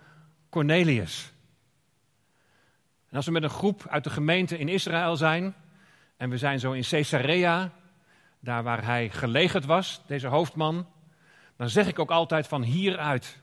Cornelius. 0.51 1.33
En 3.09 3.16
als 3.16 3.27
we 3.27 3.33
met 3.33 3.42
een 3.42 3.51
groep 3.51 3.87
uit 3.88 4.05
de 4.05 4.11
gemeente 4.11 4.59
in 4.59 4.68
Israël 4.68 5.16
zijn, 5.16 5.55
en 6.16 6.31
we 6.31 6.38
zijn 6.38 6.61
zo 6.61 6.73
in 6.73 6.83
Caesarea, 6.83 7.73
daar 8.40 8.62
waar 8.62 8.85
hij 8.85 9.11
gelegerd 9.11 9.64
was, 9.64 10.03
deze 10.07 10.27
hoofdman, 10.27 10.87
dan 11.57 11.68
zeg 11.68 11.87
ik 11.87 11.99
ook 11.99 12.11
altijd 12.11 12.47
van 12.47 12.62
hieruit 12.62 13.42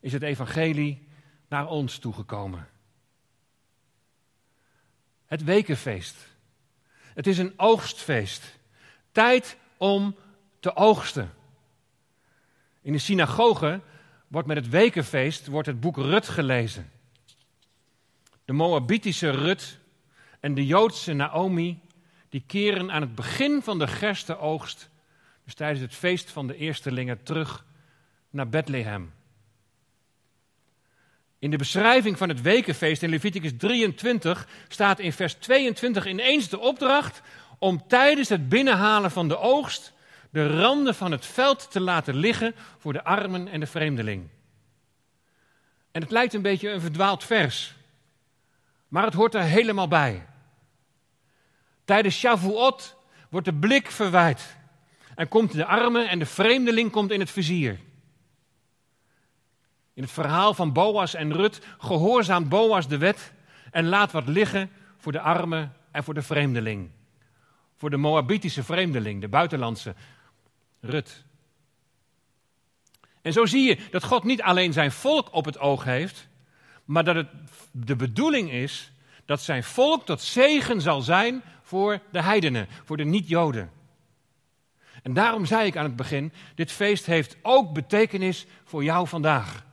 is 0.00 0.12
het 0.12 0.22
evangelie 0.22 1.08
naar 1.48 1.66
ons 1.66 1.98
toegekomen. 1.98 2.68
Het 5.26 5.44
wekenfeest. 5.44 6.16
Het 7.14 7.26
is 7.26 7.38
een 7.38 7.52
oogstfeest. 7.56 8.58
Tijd 9.12 9.56
om 9.76 10.16
te 10.60 10.76
oogsten. 10.76 11.32
In 12.82 12.92
de 12.92 12.98
synagoge 12.98 13.80
wordt 14.28 14.48
met 14.48 14.56
het 14.56 14.68
wekenfeest 14.68 15.46
wordt 15.46 15.66
het 15.66 15.80
boek 15.80 15.96
Rut 15.96 16.28
gelezen. 16.28 16.90
De 18.44 18.52
Moabitische 18.52 19.30
Rut 19.30 19.78
en 20.40 20.54
de 20.54 20.66
Joodse 20.66 21.12
Naomi, 21.12 21.80
die 22.28 22.42
keren 22.46 22.92
aan 22.92 23.00
het 23.00 23.14
begin 23.14 23.62
van 23.62 23.78
de 23.78 23.86
gerstenoogst, 23.86 24.90
dus 25.44 25.54
tijdens 25.54 25.80
het 25.80 25.94
feest 25.94 26.30
van 26.30 26.46
de 26.46 26.56
eerstelingen, 26.56 27.22
terug 27.22 27.64
naar 28.30 28.48
Bethlehem. 28.48 29.12
In 31.38 31.50
de 31.50 31.56
beschrijving 31.56 32.18
van 32.18 32.28
het 32.28 32.40
wekenfeest 32.40 33.02
in 33.02 33.10
Leviticus 33.10 33.52
23 33.56 34.48
staat 34.68 34.98
in 34.98 35.12
vers 35.12 35.34
22 35.34 36.06
ineens 36.06 36.48
de 36.48 36.58
opdracht 36.58 37.22
om 37.58 37.86
tijdens 37.86 38.28
het 38.28 38.48
binnenhalen 38.48 39.10
van 39.10 39.28
de 39.28 39.38
oogst 39.38 39.92
de 40.30 40.60
randen 40.60 40.94
van 40.94 41.10
het 41.10 41.26
veld 41.26 41.70
te 41.70 41.80
laten 41.80 42.14
liggen 42.14 42.54
voor 42.78 42.92
de 42.92 43.04
armen 43.04 43.48
en 43.48 43.60
de 43.60 43.66
vreemdeling. 43.66 44.28
En 45.90 46.02
het 46.02 46.10
lijkt 46.10 46.34
een 46.34 46.42
beetje 46.42 46.70
een 46.70 46.80
verdwaald 46.80 47.24
vers, 47.24 47.74
maar 48.88 49.04
het 49.04 49.14
hoort 49.14 49.34
er 49.34 49.42
helemaal 49.42 49.88
bij. 49.88 50.26
Tijdens 51.84 52.18
Shavuot 52.18 52.96
wordt 53.30 53.46
de 53.46 53.54
blik 53.54 53.90
verwijt 53.90 54.56
en 55.14 55.28
komt 55.28 55.52
de 55.52 55.64
armen 55.64 56.08
en 56.08 56.18
de 56.18 56.26
vreemdeling 56.26 56.90
komt 56.90 57.10
in 57.10 57.20
het 57.20 57.30
vizier. 57.30 57.78
In 59.94 60.02
het 60.02 60.12
verhaal 60.12 60.54
van 60.54 60.72
Boas 60.72 61.14
en 61.14 61.32
Rut 61.32 61.60
gehoorzaamt 61.78 62.48
Boas 62.48 62.88
de 62.88 62.98
wet 62.98 63.32
en 63.70 63.88
laat 63.88 64.12
wat 64.12 64.28
liggen 64.28 64.70
voor 64.96 65.12
de 65.12 65.20
armen 65.20 65.72
en 65.90 66.04
voor 66.04 66.14
de 66.14 66.22
vreemdeling. 66.22 66.90
Voor 67.76 67.90
de 67.90 67.96
Moabitische 67.96 68.62
vreemdeling, 68.62 69.20
de 69.20 69.28
buitenlandse 69.28 69.94
Rut. 70.80 71.24
En 73.22 73.32
zo 73.32 73.46
zie 73.46 73.68
je 73.68 73.78
dat 73.90 74.04
God 74.04 74.24
niet 74.24 74.42
alleen 74.42 74.72
zijn 74.72 74.92
volk 74.92 75.32
op 75.32 75.44
het 75.44 75.58
oog 75.58 75.84
heeft, 75.84 76.28
maar 76.84 77.04
dat 77.04 77.14
het 77.14 77.28
de 77.70 77.96
bedoeling 77.96 78.50
is 78.50 78.92
dat 79.24 79.40
zijn 79.40 79.64
volk 79.64 80.06
tot 80.06 80.20
zegen 80.20 80.80
zal 80.80 81.02
zijn 81.02 81.42
voor 81.62 82.00
de 82.12 82.22
heidenen, 82.22 82.68
voor 82.84 82.96
de 82.96 83.04
niet-Joden. 83.04 83.70
En 85.02 85.12
daarom 85.12 85.46
zei 85.46 85.66
ik 85.66 85.76
aan 85.76 85.84
het 85.84 85.96
begin, 85.96 86.32
dit 86.54 86.72
feest 86.72 87.06
heeft 87.06 87.36
ook 87.42 87.72
betekenis 87.72 88.46
voor 88.64 88.84
jou 88.84 89.08
vandaag. 89.08 89.64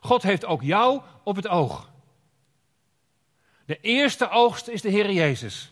God 0.00 0.22
heeft 0.22 0.44
ook 0.44 0.62
jou 0.62 1.02
op 1.22 1.36
het 1.36 1.48
oog. 1.48 1.90
De 3.64 3.80
eerste 3.80 4.28
oogst 4.28 4.68
is 4.68 4.82
de 4.82 4.88
Heer 4.88 5.12
Jezus. 5.12 5.71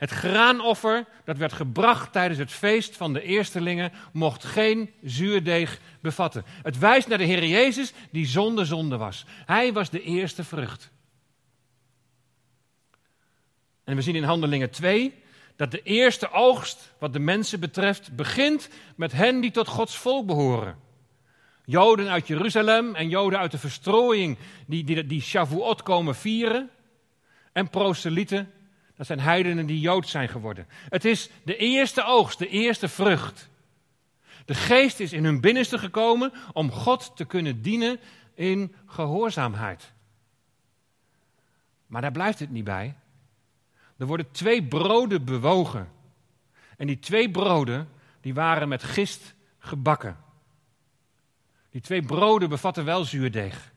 Het 0.00 0.10
graanoffer 0.10 1.04
dat 1.24 1.36
werd 1.36 1.52
gebracht 1.52 2.12
tijdens 2.12 2.38
het 2.38 2.52
feest 2.52 2.96
van 2.96 3.12
de 3.12 3.22
eerstelingen 3.22 3.92
mocht 4.12 4.44
geen 4.44 4.90
zuurdeeg 5.02 5.80
bevatten. 6.00 6.44
Het 6.62 6.78
wijst 6.78 7.08
naar 7.08 7.18
de 7.18 7.24
Heer 7.24 7.44
Jezus 7.44 7.92
die 8.10 8.26
zonder 8.26 8.66
zonde 8.66 8.96
was. 8.96 9.24
Hij 9.46 9.72
was 9.72 9.90
de 9.90 10.02
eerste 10.02 10.44
vrucht. 10.44 10.90
En 13.84 13.96
we 13.96 14.02
zien 14.02 14.14
in 14.14 14.22
Handelingen 14.22 14.70
2 14.70 15.14
dat 15.56 15.70
de 15.70 15.82
eerste 15.82 16.30
oogst, 16.32 16.92
wat 16.98 17.12
de 17.12 17.18
mensen 17.18 17.60
betreft, 17.60 18.16
begint 18.16 18.68
met 18.96 19.12
hen 19.12 19.40
die 19.40 19.50
tot 19.50 19.68
Gods 19.68 19.96
volk 19.96 20.26
behoren. 20.26 20.78
Joden 21.64 22.08
uit 22.08 22.26
Jeruzalem 22.26 22.94
en 22.94 23.08
Joden 23.08 23.38
uit 23.38 23.50
de 23.50 23.58
verstrooiing 23.58 24.38
die, 24.66 24.84
die, 24.84 25.06
die 25.06 25.22
Shavuot 25.22 25.82
komen 25.82 26.14
vieren. 26.14 26.70
En 27.52 27.70
proselieten, 27.70 28.50
dat 29.00 29.08
zijn 29.08 29.20
heidenen 29.20 29.66
die 29.66 29.80
Jood 29.80 30.08
zijn 30.08 30.28
geworden. 30.28 30.66
Het 30.88 31.04
is 31.04 31.30
de 31.44 31.56
eerste 31.56 32.04
oogst, 32.04 32.38
de 32.38 32.48
eerste 32.48 32.88
vrucht. 32.88 33.48
De 34.44 34.54
geest 34.54 35.00
is 35.00 35.12
in 35.12 35.24
hun 35.24 35.40
binnenste 35.40 35.78
gekomen 35.78 36.32
om 36.52 36.70
God 36.70 37.16
te 37.16 37.24
kunnen 37.24 37.62
dienen 37.62 38.00
in 38.34 38.74
gehoorzaamheid. 38.86 39.92
Maar 41.86 42.00
daar 42.00 42.12
blijft 42.12 42.38
het 42.38 42.50
niet 42.50 42.64
bij. 42.64 42.96
Er 43.96 44.06
worden 44.06 44.30
twee 44.30 44.64
broden 44.64 45.24
bewogen. 45.24 45.88
En 46.76 46.86
die 46.86 46.98
twee 46.98 47.30
broden, 47.30 47.88
die 48.20 48.34
waren 48.34 48.68
met 48.68 48.82
gist 48.82 49.34
gebakken. 49.58 50.16
Die 51.70 51.80
twee 51.80 52.02
broden 52.02 52.48
bevatten 52.48 52.84
wel 52.84 53.04
zuurdeeg. 53.04 53.72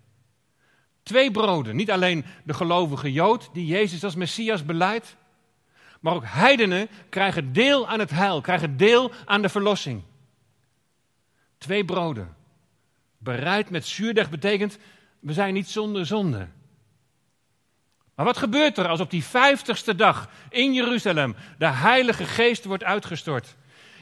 Twee 1.04 1.32
broden. 1.32 1.76
Niet 1.76 1.92
alleen 1.92 2.26
de 2.44 2.54
gelovige 2.54 3.12
Jood 3.12 3.50
die 3.54 3.66
Jezus 3.66 4.04
als 4.04 4.16
Messias 4.16 4.66
beleidt, 4.66 5.16
maar 6.00 6.14
ook 6.14 6.26
heidenen 6.26 6.88
krijgen 7.10 7.54
deel 7.54 7.88
aan 7.88 8.00
het 8.00 8.10
heil, 8.10 8.42
krijgen 8.42 8.78
deel 8.78 9.12
aan 9.26 9.42
de 9.42 9.50
verlossing. 9.50 10.04
Twee 11.58 11.86
broden. 11.86 12.36
Bereid 13.18 13.70
met 13.70 13.86
zuurdeg 13.86 14.30
betekent, 14.30 14.78
we 15.20 15.34
zijn 15.34 15.54
niet 15.54 15.70
zonder 15.70 16.06
zonde. 16.06 16.48
Maar 18.16 18.26
wat 18.26 18.38
gebeurt 18.38 18.78
er 18.78 18.88
als 18.88 19.00
op 19.00 19.10
die 19.10 19.24
vijftigste 19.24 19.96
dag 19.96 20.30
in 20.50 20.74
Jeruzalem 20.74 21.36
de 21.58 21.68
Heilige 21.68 22.26
Geest 22.26 22.66
wordt 22.66 22.84
uitgestort? 22.84 23.56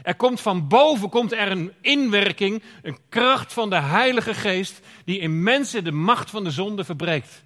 Er 0.03 0.15
komt 0.15 0.41
van 0.41 0.67
boven 0.67 1.09
komt 1.09 1.31
er 1.31 1.51
een 1.51 1.73
inwerking, 1.81 2.63
een 2.81 2.97
kracht 3.09 3.53
van 3.53 3.69
de 3.69 3.79
Heilige 3.79 4.33
Geest 4.33 4.79
die 5.05 5.19
in 5.19 5.43
mensen 5.43 5.83
de 5.83 5.91
macht 5.91 6.29
van 6.29 6.43
de 6.43 6.51
zonde 6.51 6.83
verbreekt. 6.83 7.43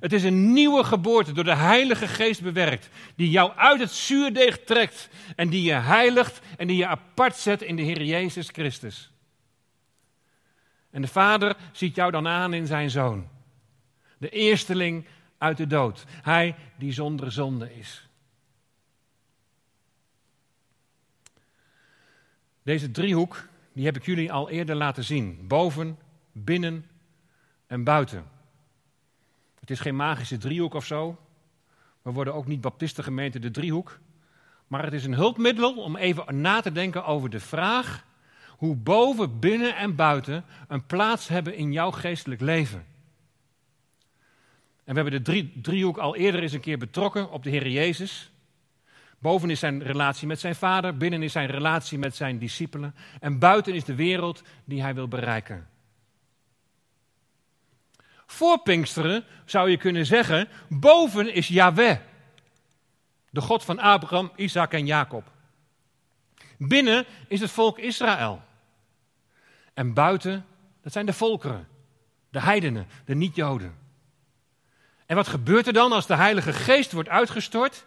Het 0.00 0.12
is 0.12 0.24
een 0.24 0.52
nieuwe 0.52 0.84
geboorte 0.84 1.32
door 1.32 1.44
de 1.44 1.54
Heilige 1.54 2.08
Geest 2.08 2.42
bewerkt, 2.42 2.88
die 3.16 3.30
jou 3.30 3.52
uit 3.56 3.80
het 3.80 3.90
zuurdeeg 3.90 4.64
trekt 4.64 5.08
en 5.36 5.48
die 5.48 5.62
je 5.62 5.72
heiligt 5.72 6.40
en 6.56 6.66
die 6.66 6.76
je 6.76 6.86
apart 6.86 7.36
zet 7.36 7.62
in 7.62 7.76
de 7.76 7.82
Heer 7.82 8.02
Jezus 8.02 8.48
Christus. 8.48 9.12
En 10.90 11.02
de 11.02 11.08
Vader 11.08 11.56
ziet 11.72 11.94
jou 11.94 12.10
dan 12.10 12.28
aan 12.28 12.54
in 12.54 12.66
zijn 12.66 12.90
Zoon, 12.90 13.28
de 14.18 14.28
eersteling 14.28 15.06
uit 15.38 15.56
de 15.56 15.66
dood, 15.66 16.04
hij 16.22 16.54
die 16.78 16.92
zonder 16.92 17.32
zonde 17.32 17.74
is. 17.74 18.08
Deze 22.62 22.90
driehoek, 22.90 23.48
die 23.72 23.84
heb 23.84 23.96
ik 23.96 24.06
jullie 24.06 24.32
al 24.32 24.50
eerder 24.50 24.74
laten 24.74 25.04
zien. 25.04 25.44
Boven, 25.48 25.98
binnen 26.32 26.86
en 27.66 27.84
buiten. 27.84 28.24
Het 29.60 29.70
is 29.70 29.80
geen 29.80 29.96
magische 29.96 30.38
driehoek 30.38 30.74
of 30.74 30.86
zo. 30.86 31.18
We 32.02 32.10
worden 32.10 32.34
ook 32.34 32.46
niet 32.46 32.60
baptistengemeente 32.60 33.38
de 33.38 33.50
driehoek. 33.50 33.98
Maar 34.66 34.84
het 34.84 34.92
is 34.92 35.04
een 35.04 35.14
hulpmiddel 35.14 35.74
om 35.74 35.96
even 35.96 36.40
na 36.40 36.60
te 36.60 36.72
denken 36.72 37.04
over 37.04 37.30
de 37.30 37.40
vraag 37.40 38.04
hoe 38.48 38.76
boven, 38.76 39.38
binnen 39.38 39.76
en 39.76 39.94
buiten 39.94 40.44
een 40.68 40.86
plaats 40.86 41.28
hebben 41.28 41.56
in 41.56 41.72
jouw 41.72 41.90
geestelijk 41.90 42.40
leven. 42.40 42.86
En 44.84 44.94
we 44.94 45.00
hebben 45.00 45.12
de 45.12 45.22
drie, 45.22 45.60
driehoek 45.62 45.98
al 45.98 46.16
eerder 46.16 46.42
eens 46.42 46.52
een 46.52 46.60
keer 46.60 46.78
betrokken 46.78 47.30
op 47.30 47.42
de 47.42 47.50
Heer 47.50 47.68
Jezus. 47.68 48.31
Boven 49.22 49.50
is 49.50 49.58
zijn 49.58 49.82
relatie 49.82 50.26
met 50.26 50.40
zijn 50.40 50.54
vader, 50.54 50.96
binnen 50.96 51.22
is 51.22 51.32
zijn 51.32 51.50
relatie 51.50 51.98
met 51.98 52.16
zijn 52.16 52.38
discipelen 52.38 52.94
en 53.20 53.38
buiten 53.38 53.74
is 53.74 53.84
de 53.84 53.94
wereld 53.94 54.42
die 54.64 54.82
hij 54.82 54.94
wil 54.94 55.08
bereiken. 55.08 55.68
Voor 58.26 58.58
Pinksteren 58.62 59.24
zou 59.44 59.70
je 59.70 59.76
kunnen 59.76 60.06
zeggen, 60.06 60.48
boven 60.68 61.34
is 61.34 61.48
Yahweh, 61.48 61.98
de 63.30 63.40
God 63.40 63.64
van 63.64 63.78
Abraham, 63.78 64.32
Isaac 64.36 64.72
en 64.72 64.86
Jacob. 64.86 65.30
Binnen 66.58 67.04
is 67.28 67.40
het 67.40 67.50
volk 67.50 67.78
Israël. 67.78 68.42
En 69.74 69.94
buiten, 69.94 70.44
dat 70.82 70.92
zijn 70.92 71.06
de 71.06 71.12
volkeren, 71.12 71.68
de 72.30 72.40
heidenen, 72.40 72.86
de 73.04 73.14
niet-Joden. 73.14 73.74
En 75.06 75.16
wat 75.16 75.28
gebeurt 75.28 75.66
er 75.66 75.72
dan 75.72 75.92
als 75.92 76.06
de 76.06 76.16
Heilige 76.16 76.52
Geest 76.52 76.92
wordt 76.92 77.08
uitgestort? 77.08 77.86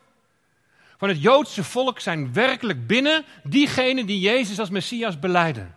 Van 0.98 1.10
het 1.10 1.22
Joodse 1.22 1.64
volk 1.64 2.00
zijn 2.00 2.34
werkelijk 2.34 2.88
binnen 2.88 3.26
diegenen 3.44 4.06
die 4.06 4.20
Jezus 4.20 4.60
als 4.60 4.70
Messias 4.70 5.20
beleiden. 5.20 5.76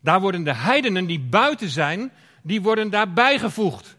Daar 0.00 0.20
worden 0.20 0.44
de 0.44 0.54
heidenen 0.54 1.06
die 1.06 1.20
buiten 1.20 1.68
zijn, 1.68 2.12
die 2.42 2.62
worden 2.62 2.90
daarbij 2.90 3.38
gevoegd. 3.38 3.96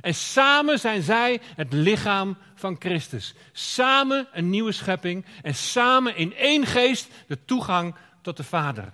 En 0.00 0.14
samen 0.14 0.78
zijn 0.78 1.02
zij 1.02 1.40
het 1.56 1.72
lichaam 1.72 2.36
van 2.54 2.76
Christus. 2.78 3.34
Samen 3.52 4.28
een 4.32 4.50
nieuwe 4.50 4.72
schepping 4.72 5.24
en 5.42 5.54
samen 5.54 6.16
in 6.16 6.36
één 6.36 6.66
geest 6.66 7.08
de 7.26 7.44
toegang 7.44 7.94
tot 8.22 8.36
de 8.36 8.44
Vader. 8.44 8.92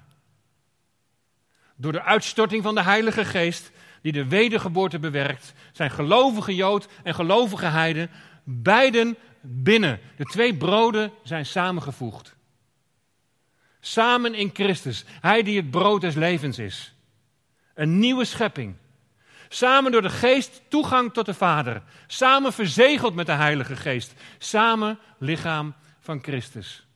Door 1.76 1.92
de 1.92 2.02
uitstorting 2.02 2.62
van 2.62 2.74
de 2.74 2.82
Heilige 2.82 3.24
Geest, 3.24 3.70
die 4.02 4.12
de 4.12 4.28
wedergeboorte 4.28 4.98
bewerkt, 4.98 5.52
zijn 5.72 5.90
gelovige 5.90 6.54
Jood 6.54 6.88
en 7.02 7.14
gelovige 7.14 7.66
Heiden 7.66 8.10
beiden 8.44 9.16
binnen. 9.48 10.00
De 10.16 10.24
twee 10.24 10.56
broden 10.56 11.12
zijn 11.22 11.46
samengevoegd. 11.46 12.34
Samen 13.80 14.34
in 14.34 14.50
Christus, 14.52 15.04
Hij 15.20 15.42
die 15.42 15.56
het 15.56 15.70
brood 15.70 16.00
des 16.00 16.14
levens 16.14 16.58
is. 16.58 16.94
Een 17.74 17.98
nieuwe 17.98 18.24
schepping. 18.24 18.74
Samen 19.48 19.92
door 19.92 20.02
de 20.02 20.10
Geest 20.10 20.62
toegang 20.68 21.12
tot 21.12 21.26
de 21.26 21.34
Vader. 21.34 21.82
Samen 22.06 22.52
verzegeld 22.52 23.14
met 23.14 23.26
de 23.26 23.32
Heilige 23.32 23.76
Geest. 23.76 24.14
Samen 24.38 24.98
lichaam 25.18 25.74
van 26.00 26.22
Christus. 26.22 26.86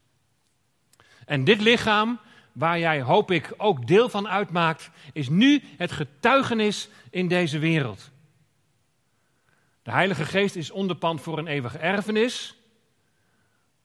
En 1.27 1.45
dit 1.45 1.61
lichaam, 1.61 2.21
waar 2.53 2.79
jij 2.79 3.03
hoop 3.03 3.31
ik 3.31 3.55
ook 3.57 3.87
deel 3.87 4.09
van 4.09 4.29
uitmaakt, 4.29 4.91
is 5.13 5.29
nu 5.29 5.63
het 5.77 5.93
getuigenis 5.93 6.89
in 7.11 7.29
deze 7.29 7.59
wereld. 7.59 8.11
De 9.91 9.97
Heilige 9.97 10.25
Geest 10.25 10.57
is 10.57 10.71
onderpand 10.71 11.21
voor 11.21 11.39
een 11.39 11.47
eeuwige 11.47 11.79
erfenis. 11.79 12.57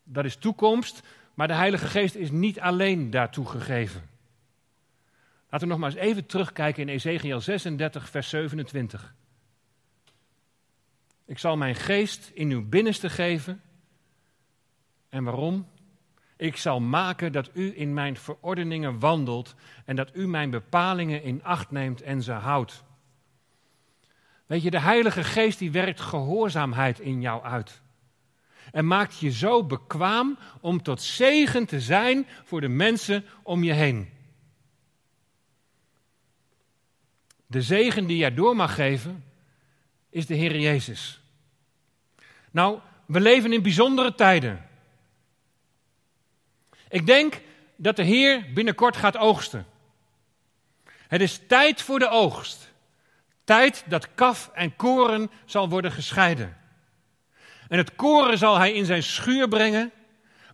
Dat 0.04 0.26
is 0.26 0.36
toekomst, 0.36 1.02
maar 1.34 1.48
de 1.48 1.54
Heilige 1.54 1.88
Geest 1.88 2.16
is 2.16 2.32
niet 2.32 2.60
alleen 2.60 3.10
daartoe 3.10 3.46
gegeven. 3.46 4.10
Laten 5.50 5.68
we 5.68 5.74
nog 5.74 5.78
maar 5.78 5.90
eens 5.90 6.00
even 6.00 6.26
terugkijken 6.26 6.82
in 6.82 6.90
Ezekiel 6.90 7.42
36, 7.42 8.10
vers 8.10 8.30
27. 8.30 9.14
Ik 11.26 11.40
zal 11.40 11.58
mijn 11.58 11.76
geest 11.76 12.32
in 12.34 12.50
uw 12.50 12.70
binnenste 12.70 13.10
geven. 13.10 13.62
En 15.10 15.24
waarom? 15.24 15.68
Ik 16.38 16.58
zal 16.58 16.80
maken 16.80 17.32
dat 17.32 17.50
u 17.54 17.80
in 17.80 17.94
mijn 17.94 18.18
verordeningen 18.18 19.00
wandelt 19.00 19.56
en 19.86 19.96
dat 19.96 20.16
u 20.16 20.28
mijn 20.28 20.50
bepalingen 20.50 21.24
in 21.24 21.44
acht 21.44 21.72
neemt 21.72 22.02
en 22.02 22.24
ze 22.24 22.32
houdt. 22.32 22.85
Weet 24.46 24.62
je, 24.62 24.70
de 24.70 24.80
Heilige 24.80 25.24
Geest 25.24 25.60
die 25.60 25.72
werkt 25.72 26.02
gehoorzaamheid 26.02 27.00
in 27.00 27.22
jou 27.22 27.44
uit. 27.44 27.82
En 28.72 28.88
maakt 28.88 29.20
je 29.20 29.32
zo 29.32 29.64
bekwaam 29.64 30.38
om 30.62 30.82
tot 30.82 31.02
zegen 31.02 31.66
te 31.66 31.82
zijn 31.82 32.28
voor 32.44 32.62
de 32.62 32.68
mensen 32.68 33.26
om 33.44 33.64
je 33.64 33.74
heen. 33.74 34.10
De 37.48 37.62
zegen 37.62 38.06
die 38.06 38.18
jij 38.18 38.34
door 38.34 38.56
mag 38.56 38.76
geven, 38.76 39.24
is 40.10 40.26
de 40.26 40.34
Heer 40.34 40.60
Jezus. 40.60 41.22
Nou, 42.52 42.80
we 43.06 43.20
leven 43.20 43.54
in 43.54 43.62
bijzondere 43.62 44.16
tijden. 44.16 44.70
Ik 46.90 47.06
denk 47.06 47.42
dat 47.76 47.96
de 47.96 48.04
Heer 48.04 48.54
binnenkort 48.54 48.98
gaat 48.98 49.18
oogsten. 49.18 49.66
Het 51.08 51.22
is 51.22 51.42
tijd 51.48 51.82
voor 51.82 52.00
de 52.00 52.10
oogst. 52.10 52.74
Tijd 53.46 53.84
dat 53.88 54.08
kaf 54.16 54.50
en 54.54 54.76
koren 54.76 55.32
zal 55.46 55.70
worden 55.70 55.92
gescheiden. 55.92 56.58
En 57.68 57.78
het 57.78 57.96
koren 57.96 58.38
zal 58.38 58.58
hij 58.58 58.74
in 58.74 58.86
zijn 58.86 59.04
schuur 59.04 59.48
brengen, 59.48 59.92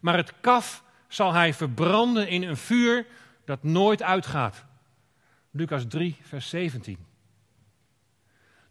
maar 0.02 0.18
het 0.18 0.34
kaf 0.42 0.84
zal 1.08 1.34
hij 1.34 1.54
verbranden 1.54 2.28
in 2.28 2.44
een 2.44 2.58
vuur 2.58 3.06
dat 3.46 3.64
nooit 3.64 4.04
uitgaat. 4.04 4.64
Lucas 5.52 5.84
3, 5.88 6.18
vers 6.22 6.50
17. 6.50 7.06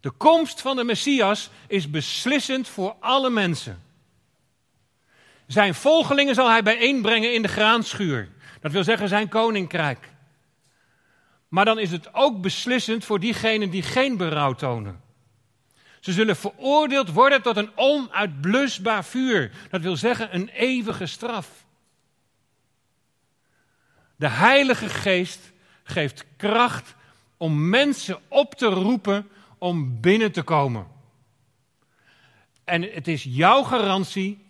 De 0.01 0.11
komst 0.11 0.61
van 0.61 0.77
de 0.77 0.85
Messias 0.85 1.51
is 1.67 1.91
beslissend 1.91 2.69
voor 2.69 2.97
alle 3.01 3.31
mensen. 3.31 3.83
Zijn 5.47 5.75
volgelingen 5.75 6.35
zal 6.35 6.51
hij 6.51 6.63
bijeenbrengen 6.63 7.35
in 7.35 7.43
de 7.43 7.49
graanschuur. 7.49 8.29
Dat 8.61 8.73
wil 8.73 8.85
zeggen 8.85 9.09
zijn 9.09 9.29
koninkrijk. 9.29 10.10
Maar 11.51 11.65
dan 11.65 11.79
is 11.79 11.91
het 11.91 12.15
ook 12.15 12.41
beslissend 12.41 13.05
voor 13.05 13.21
diegenen 13.21 13.71
die 13.71 13.83
geen 13.83 14.17
berouw 14.17 14.53
tonen. 14.53 15.01
Ze 16.01 16.13
zullen 16.13 16.37
veroordeeld 16.37 17.13
worden 17.13 17.43
tot 17.43 17.57
een 17.57 17.71
onuitblusbaar 17.75 19.05
vuur. 19.05 19.53
Dat 19.71 19.81
wil 19.81 19.97
zeggen 19.97 20.35
een 20.35 20.49
eeuwige 20.49 21.07
straf. 21.07 21.65
De 24.17 24.29
Heilige 24.29 24.89
Geest 24.89 25.53
geeft 25.83 26.25
kracht 26.37 26.95
om 27.37 27.69
mensen 27.69 28.19
op 28.29 28.55
te 28.55 28.67
roepen 28.67 29.29
om 29.59 30.01
binnen 30.01 30.33
te 30.33 30.43
komen. 30.43 30.87
En 32.65 32.83
het 32.83 33.09
is 33.09 33.25
jouw 33.25 33.63
garantie 33.63 34.47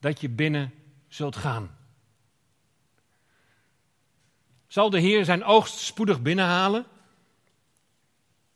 dat 0.00 0.20
je 0.20 0.28
binnen 0.28 0.72
zult 1.08 1.36
gaan. 1.36 1.76
Zal 4.72 4.90
de 4.90 5.00
Heer 5.00 5.24
zijn 5.24 5.44
oogst 5.44 5.78
spoedig 5.78 6.22
binnenhalen? 6.22 6.86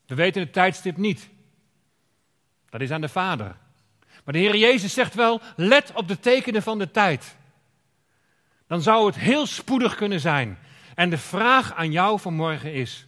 We 0.07 0.15
weten 0.15 0.43
het 0.43 0.53
tijdstip 0.53 0.97
niet. 0.97 1.29
Dat 2.69 2.81
is 2.81 2.91
aan 2.91 3.01
de 3.01 3.09
Vader. 3.09 3.57
Maar 4.25 4.35
de 4.35 4.39
Heer 4.39 4.57
Jezus 4.57 4.93
zegt 4.93 5.15
wel: 5.15 5.41
let 5.57 5.93
op 5.95 6.09
de 6.09 6.21
tekenen 6.21 6.63
van 6.63 6.79
de 6.79 6.91
tijd. 6.91 7.37
Dan 8.67 8.83
zou 8.83 9.07
het 9.07 9.15
heel 9.15 9.47
spoedig 9.47 9.95
kunnen 9.95 10.21
zijn. 10.21 10.59
En 10.95 11.11
de 11.11 11.19
vraag 11.19 11.75
aan 11.75 11.93
jou 11.93 12.21
vanmorgen 12.21 12.73
is: 12.73 13.07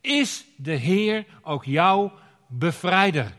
Is 0.00 0.44
de 0.56 0.74
Heer 0.74 1.24
ook 1.42 1.64
jouw 1.64 2.12
bevrijder. 2.46 3.32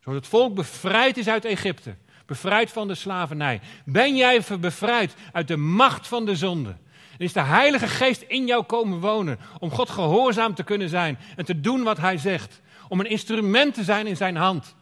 Zoals 0.00 0.18
het 0.18 0.26
volk 0.26 0.54
bevrijd 0.54 1.16
is 1.16 1.28
uit 1.28 1.44
Egypte, 1.44 1.96
bevrijd 2.26 2.70
van 2.70 2.88
de 2.88 2.94
slavernij. 2.94 3.60
Ben 3.84 4.16
jij 4.16 4.42
bevrijd 4.60 5.14
uit 5.32 5.48
de 5.48 5.56
macht 5.56 6.06
van 6.06 6.24
de 6.24 6.36
zonde? 6.36 6.76
Is 7.20 7.32
de 7.32 7.40
Heilige 7.40 7.88
Geest 7.88 8.22
in 8.22 8.46
jou 8.46 8.64
komen 8.64 9.00
wonen 9.00 9.38
om 9.58 9.70
God 9.70 9.90
gehoorzaam 9.90 10.54
te 10.54 10.62
kunnen 10.62 10.88
zijn 10.88 11.18
en 11.36 11.44
te 11.44 11.60
doen 11.60 11.82
wat 11.82 11.96
Hij 11.96 12.18
zegt. 12.18 12.60
Om 12.88 13.00
een 13.00 13.10
instrument 13.10 13.74
te 13.74 13.84
zijn 13.84 14.06
in 14.06 14.16
Zijn 14.16 14.36
hand. 14.36 14.74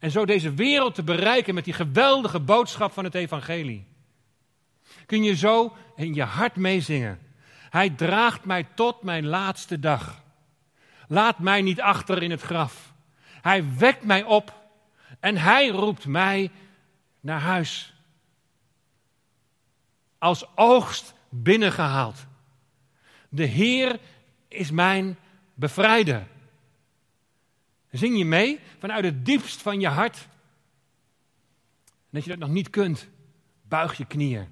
En 0.00 0.10
zo 0.10 0.24
deze 0.24 0.54
wereld 0.54 0.94
te 0.94 1.02
bereiken 1.02 1.54
met 1.54 1.64
die 1.64 1.72
geweldige 1.72 2.40
boodschap 2.40 2.92
van 2.92 3.04
het 3.04 3.14
Evangelie. 3.14 3.86
Kun 5.06 5.22
je 5.22 5.36
zo 5.36 5.76
in 5.94 6.14
je 6.14 6.22
hart 6.22 6.56
meezingen. 6.56 7.18
Hij 7.70 7.90
draagt 7.90 8.44
mij 8.44 8.66
tot 8.74 9.02
mijn 9.02 9.26
laatste 9.26 9.80
dag. 9.80 10.22
Laat 11.08 11.38
mij 11.38 11.62
niet 11.62 11.80
achter 11.80 12.22
in 12.22 12.30
het 12.30 12.42
graf. 12.42 12.92
Hij 13.42 13.64
wekt 13.78 14.04
mij 14.04 14.22
op 14.22 14.54
en 15.20 15.36
hij 15.36 15.68
roept 15.68 16.06
mij 16.06 16.50
naar 17.20 17.40
huis. 17.40 17.94
Als 20.18 20.46
oogst 20.54 21.14
binnengehaald. 21.28 22.26
De 23.28 23.44
Heer 23.44 23.98
is 24.48 24.70
mijn 24.70 25.16
bevrijder. 25.54 26.26
Zing 27.90 28.18
je 28.18 28.24
mee 28.24 28.60
vanuit 28.78 29.04
het 29.04 29.24
diepst 29.24 29.62
van 29.62 29.80
je 29.80 29.88
hart? 29.88 30.28
En 31.84 32.22
als 32.22 32.24
je 32.24 32.30
dat 32.30 32.38
nog 32.38 32.48
niet 32.48 32.70
kunt, 32.70 33.08
buig 33.62 33.96
je 33.96 34.04
knieën. 34.04 34.48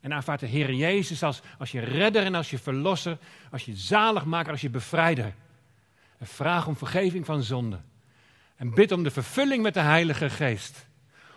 En 0.00 0.12
aanvaard 0.12 0.40
de 0.40 0.46
Heer 0.46 0.72
Jezus 0.72 1.22
als, 1.22 1.40
als 1.58 1.70
je 1.70 1.80
redder 1.80 2.24
en 2.24 2.34
als 2.34 2.50
je 2.50 2.58
verlosser, 2.58 3.18
als 3.50 3.64
je 3.64 3.76
zaligmaker, 3.76 4.52
als 4.52 4.60
je 4.60 4.70
bevrijder. 4.70 5.34
En 6.18 6.26
vraag 6.26 6.66
om 6.66 6.76
vergeving 6.76 7.26
van 7.26 7.42
zonde. 7.42 7.80
En 8.56 8.74
bid 8.74 8.92
om 8.92 9.02
de 9.02 9.10
vervulling 9.10 9.62
met 9.62 9.74
de 9.74 9.80
Heilige 9.80 10.30
Geest. 10.30 10.86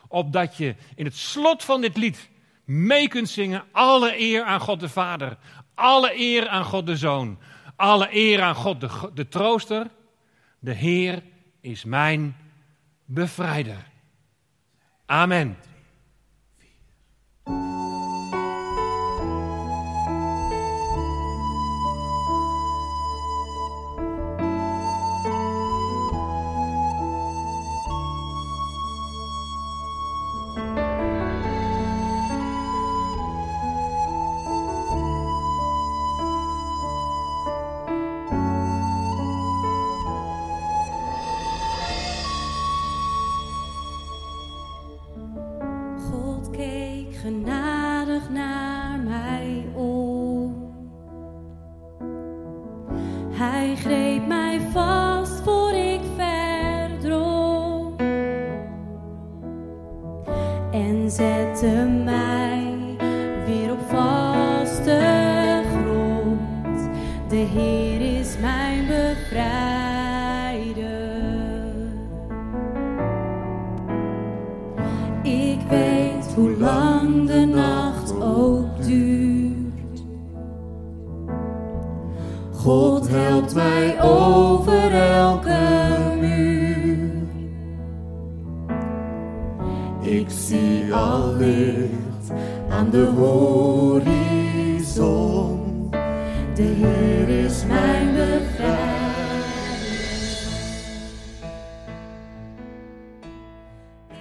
Opdat 0.07 0.57
je 0.57 0.75
in 0.95 1.05
het 1.05 1.15
slot 1.15 1.63
van 1.63 1.81
dit 1.81 1.97
lied 1.97 2.29
mee 2.71 3.07
kunt 3.07 3.29
zingen. 3.29 3.63
Alle 3.71 4.19
eer 4.19 4.43
aan 4.43 4.59
God 4.59 4.79
de 4.79 4.89
Vader. 4.89 5.37
Alle 5.75 6.19
eer 6.19 6.47
aan 6.47 6.65
God 6.65 6.85
de 6.85 6.97
Zoon. 6.97 7.39
Alle 7.75 8.07
eer 8.11 8.41
aan 8.41 8.55
God 8.55 8.79
de, 8.79 9.09
de 9.13 9.27
Trooster. 9.27 9.87
De 10.59 10.73
Heer 10.73 11.23
is 11.61 11.83
mijn 11.83 12.35
bevrijder. 13.05 13.87
Amen. 15.05 15.57